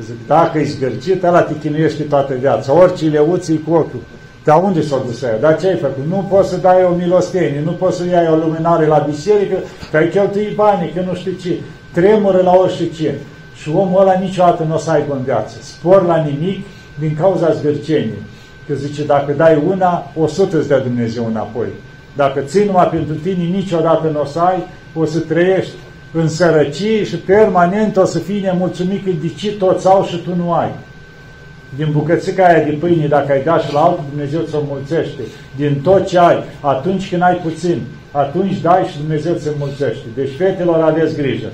Zic, 0.00 0.26
dacă 0.26 0.58
e 0.58 0.64
zgârcit, 0.64 1.22
ăla 1.22 1.42
te 1.42 1.58
chinuiește 1.58 2.02
toată 2.02 2.34
viața. 2.34 2.72
Orice 2.72 3.04
leuță 3.04 3.52
cu 3.52 3.72
ochiul. 3.72 4.00
Dar 4.44 4.62
unde 4.62 4.82
s-a 4.82 5.02
dus 5.06 5.22
aia? 5.22 5.36
Dar 5.36 5.60
ce 5.60 5.66
ai 5.66 5.76
făcut? 5.76 6.04
Nu 6.08 6.26
poți 6.30 6.48
să 6.48 6.56
dai 6.56 6.84
o 6.84 6.94
milostenie, 6.94 7.62
nu 7.64 7.70
poți 7.70 7.96
să 7.96 8.04
iei 8.04 8.28
o 8.32 8.36
luminare 8.36 8.86
la 8.86 9.06
biserică, 9.08 9.56
că 9.90 9.96
ai 9.96 10.08
cheltuit 10.08 10.54
banii, 10.54 10.92
că 10.94 11.00
nu 11.00 11.14
știu 11.14 11.32
ce. 11.42 11.58
Tremură 11.92 12.40
la 12.42 12.52
orice 12.52 12.90
ce. 12.90 13.14
Și 13.62 13.68
omul 13.74 14.00
ăla 14.00 14.18
niciodată 14.18 14.62
nu 14.62 14.74
o 14.74 14.78
să 14.78 14.90
aibă 14.90 15.14
în 15.14 15.22
viață. 15.22 15.56
Spor 15.60 16.06
la 16.06 16.16
nimic 16.16 16.66
din 16.98 17.16
cauza 17.20 17.52
zgârceniei. 17.52 18.22
Că 18.68 18.74
zice, 18.74 19.04
dacă 19.04 19.32
dai 19.32 19.62
una, 19.68 20.10
o 20.16 20.26
sută 20.26 20.58
îți 20.58 20.68
dea 20.68 20.78
Dumnezeu 20.78 21.26
înapoi. 21.26 21.66
Dacă 22.16 22.40
ții 22.40 22.64
numai 22.64 22.88
pentru 22.88 23.14
tine, 23.14 23.42
niciodată 23.42 24.08
nu 24.12 24.20
o 24.20 24.24
să 24.24 24.38
ai, 24.38 24.66
o 24.94 25.04
să 25.04 25.18
trăiești 25.18 25.72
în 26.12 26.28
sărăcie 26.28 27.04
și 27.04 27.16
permanent 27.16 27.96
o 27.96 28.04
să 28.04 28.18
fii 28.18 28.40
nemulțumit 28.40 29.04
că 29.04 29.10
de 29.20 29.28
ce 29.28 29.52
toți 29.52 29.86
au 29.86 30.04
și 30.04 30.16
tu 30.16 30.34
nu 30.34 30.52
ai. 30.52 30.70
Din 31.76 31.88
bucățica 31.92 32.46
aia 32.46 32.64
de 32.64 32.70
pâine, 32.70 33.06
dacă 33.06 33.32
ai 33.32 33.42
dat 33.42 33.62
și 33.62 33.72
la 33.72 33.80
altul, 33.80 34.04
Dumnezeu 34.08 34.40
ți-o 34.40 34.62
mulțește. 34.68 35.22
Din 35.56 35.80
tot 35.82 36.06
ce 36.06 36.18
ai, 36.18 36.44
atunci 36.60 37.08
când 37.08 37.22
ai 37.22 37.34
puțin, 37.34 37.82
atunci 38.10 38.60
dai 38.60 38.84
și 38.90 38.98
Dumnezeu 38.98 39.34
ți-o 39.34 39.50
mulțește. 39.58 40.06
Deci, 40.14 40.36
fetelor, 40.36 40.82
aveți 40.82 41.16
grijă. 41.16 41.48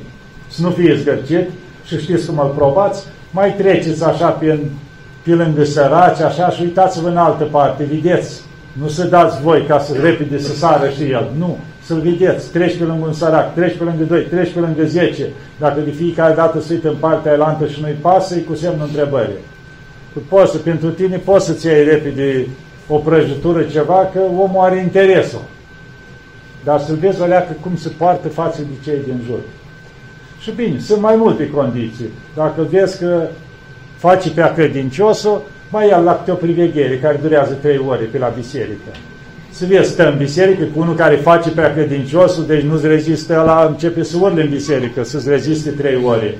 Să 0.48 0.62
nu 0.62 0.70
fie 0.70 0.96
zgărcit 0.96 1.48
și 1.88 2.00
știți 2.00 2.26
cum 2.26 2.38
îl 2.38 2.52
probați, 2.56 3.04
mai 3.30 3.54
treceți 3.54 4.04
așa 4.04 4.28
pe, 4.28 4.58
pe 5.22 5.30
lângă 5.30 5.64
săraci, 5.64 6.20
așa, 6.20 6.50
și 6.50 6.62
uitați-vă 6.62 7.08
în 7.08 7.16
altă 7.16 7.44
parte, 7.44 7.84
vedeți. 7.84 8.40
Nu 8.72 8.88
să 8.88 9.06
dați 9.06 9.42
voi 9.42 9.64
ca 9.68 9.78
să 9.78 9.92
repede 10.02 10.38
să 10.38 10.54
sară 10.54 10.88
și 10.88 11.02
el. 11.10 11.30
Nu. 11.38 11.58
Să-l 11.82 12.00
vedeți. 12.00 12.50
Treci 12.50 12.76
pe 12.76 12.84
lângă 12.84 13.06
un 13.06 13.12
sărac, 13.12 13.54
treci 13.54 13.76
pe 13.76 13.84
lângă 13.84 14.04
doi, 14.04 14.22
treci 14.22 14.52
pe 14.52 14.58
lângă 14.58 14.84
zece. 14.84 15.26
Dacă 15.58 15.80
de 15.80 15.90
fiecare 15.90 16.34
dată 16.34 16.60
se 16.60 16.72
uită 16.72 16.88
în 16.88 16.96
partea 16.96 17.32
elantă 17.32 17.66
și 17.66 17.80
nu-i 17.80 17.96
pasă, 18.00 18.34
e 18.34 18.38
cu 18.38 18.54
semnul 18.54 18.86
întrebării. 18.86 19.42
Tu 20.12 20.18
poți 20.28 20.52
să, 20.52 20.58
pentru 20.58 20.88
tine 20.88 21.16
poți 21.16 21.46
să-ți 21.46 21.66
iei 21.66 21.84
repede 21.84 22.46
o 22.88 22.96
prăjitură, 22.96 23.62
ceva, 23.62 24.10
că 24.12 24.20
omul 24.38 24.64
are 24.64 24.76
interesul. 24.76 25.42
Dar 26.64 26.80
să-l 26.80 26.96
vezi 26.96 27.20
o 27.20 27.26
leacă 27.26 27.56
cum 27.60 27.76
se 27.76 27.88
poartă 27.88 28.28
față 28.28 28.60
de 28.60 28.90
cei 28.90 28.98
din 29.04 29.20
jur. 29.26 29.38
Și 30.40 30.50
bine, 30.50 30.78
sunt 30.78 31.00
mai 31.00 31.16
multe 31.16 31.50
condiții. 31.50 32.08
Dacă 32.34 32.66
vezi 32.70 32.98
că 32.98 33.28
faci 33.96 34.28
pe 34.28 34.52
credinciosul, 34.54 35.42
mai 35.70 35.88
ia 35.88 35.98
la 35.98 36.16
câte 36.16 36.30
o 36.30 36.34
priveghere 36.34 36.98
care 36.98 37.18
durează 37.22 37.52
trei 37.52 37.80
ore 37.88 38.04
pe 38.04 38.18
la 38.18 38.32
biserică. 38.36 38.90
Să 39.50 39.66
vezi, 39.66 39.90
stă 39.90 40.10
în 40.10 40.16
biserică 40.16 40.64
cu 40.64 40.80
unul 40.80 40.94
care 40.94 41.16
face 41.16 41.50
pe 41.50 41.72
credinciosul, 41.74 42.46
deci 42.46 42.62
nu-ți 42.62 42.86
rezistă 42.86 43.42
la 43.46 43.66
începe 43.70 44.02
să 44.02 44.16
urle 44.20 44.42
în 44.42 44.48
biserică, 44.48 45.04
să-ți 45.04 45.28
reziste 45.28 45.70
trei 45.70 46.04
ore. 46.04 46.34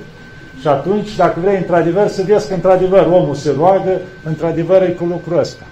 Și 0.60 0.68
atunci, 0.68 1.16
dacă 1.16 1.40
vrei 1.40 1.56
într-adevăr 1.56 2.08
să 2.08 2.22
vezi 2.26 2.48
că 2.48 2.54
într-adevăr 2.54 3.06
omul 3.12 3.34
se 3.34 3.54
roagă, 3.56 4.00
într-adevăr 4.22 4.82
e 4.82 4.86
cu 4.86 5.04
lucrul 5.04 5.38
ăsta. 5.38 5.64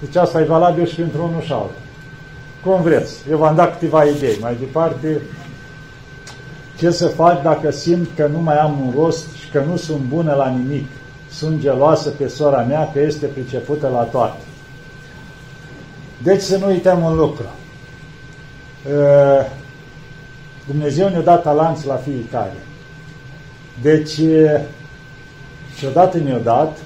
Deci 0.00 0.16
asta 0.16 0.40
e 0.40 0.44
valabil 0.44 0.86
și 0.86 0.94
pentru 0.94 1.22
unul 1.28 1.42
și 1.42 1.52
altul. 1.52 1.82
Cum 2.64 2.82
vreți. 2.82 3.14
Eu 3.30 3.36
v-am 3.36 3.54
dat 3.54 3.72
câteva 3.72 4.04
idei. 4.04 4.36
Mai 4.40 4.56
departe, 4.58 5.20
ce 6.78 6.90
să 6.90 7.06
fac 7.06 7.42
dacă 7.42 7.70
simt 7.70 8.08
că 8.16 8.26
nu 8.26 8.38
mai 8.38 8.58
am 8.58 8.80
un 8.86 8.92
rost 8.96 9.26
și 9.34 9.50
că 9.50 9.62
nu 9.68 9.76
sunt 9.76 10.00
bună 10.00 10.34
la 10.34 10.48
nimic. 10.48 10.86
Sunt 11.30 11.60
geloasă 11.60 12.08
pe 12.08 12.28
sora 12.28 12.62
mea 12.62 12.90
că 12.92 13.00
este 13.00 13.26
pricepută 13.26 13.88
la 13.88 14.02
toate. 14.02 14.42
Deci 16.22 16.40
să 16.40 16.56
nu 16.56 16.66
uităm 16.66 17.02
un 17.02 17.16
lucru. 17.16 17.46
Dumnezeu 20.66 21.08
ne-a 21.08 21.20
dat 21.20 21.42
talanți 21.42 21.86
la 21.86 21.94
fiecare. 21.94 22.56
Deci, 23.82 24.12
și 25.76 25.86
odată 25.86 26.18
ne-o 26.18 26.38
dat, 26.38 26.76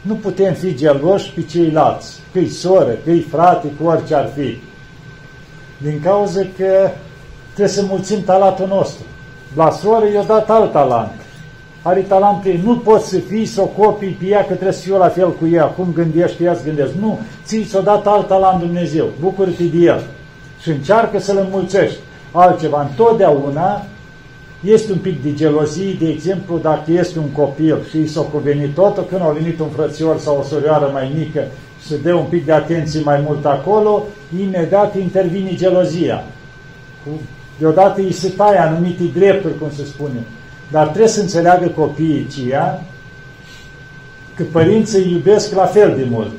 nu 0.00 0.14
putem 0.14 0.54
fi 0.54 0.74
geloși 0.74 1.32
pe 1.32 1.42
ceilalți, 1.42 2.20
că-i 2.32 2.48
soră, 2.48 2.96
că-i 3.04 3.20
frate, 3.20 3.68
cu 3.80 3.86
orice 3.86 4.14
ar 4.14 4.30
fi. 4.34 4.60
Din 5.78 6.00
cauza 6.02 6.40
că 6.56 6.90
trebuie 7.58 7.78
să 7.78 7.84
mulțim 7.88 8.22
talentul 8.22 8.66
nostru. 8.66 9.04
La 9.56 9.70
soră 9.70 10.04
i-a 10.14 10.22
dat 10.22 10.50
alt 10.50 10.72
talent. 10.72 11.10
Are 11.82 12.00
talent 12.00 12.44
ei. 12.44 12.60
Nu 12.64 12.76
poți 12.76 13.08
să 13.08 13.18
fii 13.18 13.46
să 13.46 13.60
o 13.60 13.64
copii 13.64 14.16
pe 14.20 14.26
ea 14.26 14.40
că 14.40 14.52
trebuie 14.52 14.72
să 14.72 14.80
fiu 14.80 14.98
la 14.98 15.08
fel 15.08 15.32
cu 15.32 15.46
ea. 15.52 15.64
Cum 15.64 15.86
gândești 15.94 16.44
ea 16.44 16.54
să 16.54 16.64
gândesc. 16.64 16.92
Nu, 17.00 17.18
ți 17.44 17.62
s-a 17.68 17.80
dat 17.80 18.06
alt 18.06 18.26
talent 18.26 18.60
Dumnezeu. 18.60 19.06
Bucură-te 19.20 19.62
de 19.62 19.76
el. 19.76 20.02
Și 20.62 20.68
încearcă 20.68 21.18
să-l 21.18 21.36
înmulțești. 21.36 21.98
Altceva. 22.32 22.88
Întotdeauna 22.90 23.82
este 24.64 24.92
un 24.92 24.98
pic 24.98 25.22
de 25.22 25.34
gelozie, 25.34 25.96
de 25.98 26.08
exemplu, 26.08 26.58
dacă 26.58 26.92
este 26.92 27.18
un 27.18 27.28
copil 27.28 27.78
și 27.90 27.98
i 27.98 28.06
s-a 28.06 28.20
cuvenit 28.20 28.74
totul, 28.74 29.04
când 29.08 29.20
a 29.20 29.28
venit 29.28 29.60
un 29.60 29.68
frățior 29.68 30.18
sau 30.18 30.38
o 30.38 30.42
sorioară 30.42 30.90
mai 30.92 31.12
mică 31.16 31.44
și 31.80 31.86
se 31.86 31.96
dă 31.96 32.14
un 32.14 32.26
pic 32.28 32.44
de 32.44 32.52
atenție 32.52 33.00
mai 33.04 33.22
mult 33.26 33.44
acolo, 33.44 34.04
imediat 34.40 34.96
intervine 34.96 35.54
gelozia. 35.54 36.24
Deodată 37.58 38.00
îi 38.00 38.12
se 38.12 38.28
taie 38.28 38.58
anumite 38.58 39.02
drepturi, 39.14 39.58
cum 39.58 39.70
se 39.76 39.84
spune. 39.84 40.24
Dar 40.70 40.86
trebuie 40.86 41.08
să 41.08 41.20
înțeleagă 41.20 41.68
copiii 41.68 42.26
aceia 42.28 42.82
că 44.34 44.44
părinții 44.52 44.98
îi 44.98 45.12
iubesc 45.12 45.54
la 45.54 45.64
fel 45.64 45.94
de 45.96 46.06
mult. 46.10 46.32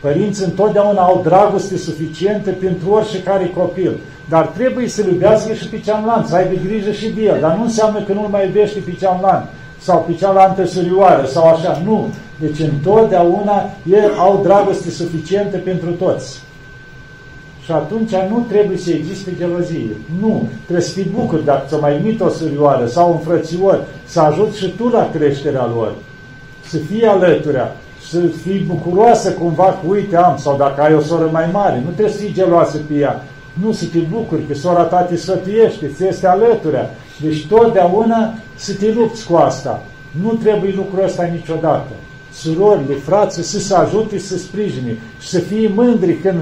Părinții 0.00 0.44
întotdeauna 0.44 1.02
au 1.02 1.20
dragoste 1.24 1.76
suficientă 1.76 2.50
pentru 2.50 2.90
oricare 2.90 3.52
copil, 3.56 3.96
dar 4.28 4.46
trebuie 4.46 4.88
să-l 4.88 5.06
iubească 5.06 5.52
și 5.52 5.68
pe 5.68 5.80
cealaltă, 5.80 6.28
să 6.28 6.34
aibă 6.34 6.60
grijă 6.66 6.92
și 6.92 7.08
de 7.08 7.22
el, 7.22 7.38
dar 7.40 7.56
nu 7.56 7.62
înseamnă 7.62 8.02
că 8.02 8.12
nu-l 8.12 8.28
mai 8.28 8.46
iubește 8.46 8.78
pe 8.78 8.92
cealaltă 9.00 9.48
sau 9.78 10.04
pe 10.06 10.14
cealaltă 10.14 10.66
surioară 10.66 11.26
sau 11.26 11.48
așa, 11.48 11.82
nu. 11.84 12.08
Deci 12.40 12.58
întotdeauna 12.58 13.70
ei 13.90 14.10
au 14.18 14.40
dragoste 14.42 14.90
suficientă 14.90 15.56
pentru 15.56 15.90
toți. 15.90 16.42
Și 17.64 17.72
atunci 17.72 18.10
nu 18.10 18.44
trebuie 18.48 18.76
să 18.76 18.90
existe 18.90 19.32
gelozie. 19.38 19.96
Nu. 20.20 20.48
Trebuie 20.62 20.86
să 20.86 20.92
fii 20.92 21.10
bucur 21.14 21.38
dacă 21.38 21.64
ți-o 21.68 21.80
mai 21.80 22.00
mit 22.04 22.20
o 22.20 22.28
surioară 22.28 22.86
sau 22.86 23.10
un 23.12 23.18
frățior, 23.18 23.84
să 24.04 24.20
ajut 24.20 24.54
și 24.54 24.68
tu 24.68 24.88
la 24.88 25.10
creșterea 25.12 25.66
lor. 25.66 25.94
Să 26.68 26.76
fii 26.76 27.04
alăturea, 27.04 27.76
să 28.10 28.18
fii 28.42 28.58
bucuroasă 28.58 29.32
cumva 29.32 29.64
cu 29.64 29.90
uite 29.90 30.16
am, 30.16 30.36
sau 30.36 30.56
dacă 30.56 30.80
ai 30.80 30.94
o 30.94 31.00
soră 31.00 31.28
mai 31.32 31.48
mare, 31.52 31.82
nu 31.84 31.90
trebuie 31.90 32.14
să 32.14 32.20
fii 32.20 32.32
geloasă 32.32 32.76
pe 32.88 32.94
ea. 32.94 33.24
Nu, 33.62 33.72
să 33.72 33.84
te 33.92 33.98
bucuri 33.98 34.46
că 34.46 34.54
sora 34.54 34.82
ta 34.82 35.00
te 35.00 35.16
sfătuiește, 35.16 35.90
ți 35.96 36.06
este 36.06 36.26
alăturea. 36.26 36.90
Deci 37.20 37.46
totdeauna 37.46 38.34
să 38.54 38.74
te 38.74 38.92
lupți 38.92 39.26
cu 39.26 39.36
asta. 39.36 39.82
Nu 40.22 40.32
trebuie 40.32 40.72
lucrul 40.76 41.04
ăsta 41.04 41.24
niciodată. 41.24 41.92
Surorile, 42.32 42.94
frații, 42.94 43.42
să 43.42 43.58
se 43.58 43.74
ajute, 43.74 44.18
să 44.18 44.38
sprijine 44.38 44.96
și 45.20 45.28
să 45.28 45.38
fie 45.38 45.70
mândri 45.74 46.14
când 46.14 46.40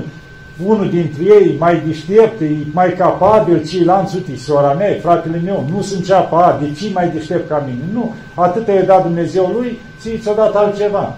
unul 0.66 0.90
dintre 0.90 1.22
ei 1.22 1.56
mai 1.58 1.82
deștept, 1.86 2.40
e 2.40 2.46
mai 2.72 2.92
capabil, 2.92 3.66
ceilalți, 3.66 4.16
uite, 4.16 4.36
sora 4.36 4.72
mea, 4.72 4.98
fratele 5.00 5.40
meu, 5.44 5.66
nu 5.70 5.82
sunt 5.82 6.04
cea 6.04 6.20
pa, 6.20 6.58
de 6.60 6.72
ce 6.72 6.90
mai 6.92 7.08
deștept 7.08 7.48
ca 7.48 7.64
mine? 7.66 7.82
Nu, 7.92 8.14
atât 8.34 8.68
i-a 8.68 8.82
dat 8.82 9.02
Dumnezeu 9.02 9.46
lui, 9.46 9.78
ți 10.00 10.18
ți-a 10.18 10.32
dat 10.32 10.54
altceva. 10.54 11.16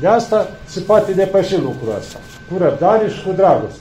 De 0.00 0.06
asta 0.06 0.48
se 0.64 0.80
poate 0.80 1.12
depăși 1.12 1.60
lucrul 1.60 1.94
ăsta, 1.98 2.18
cu 2.50 2.62
răbdare 2.62 3.08
și 3.08 3.22
cu 3.22 3.32
dragoste. 3.32 3.80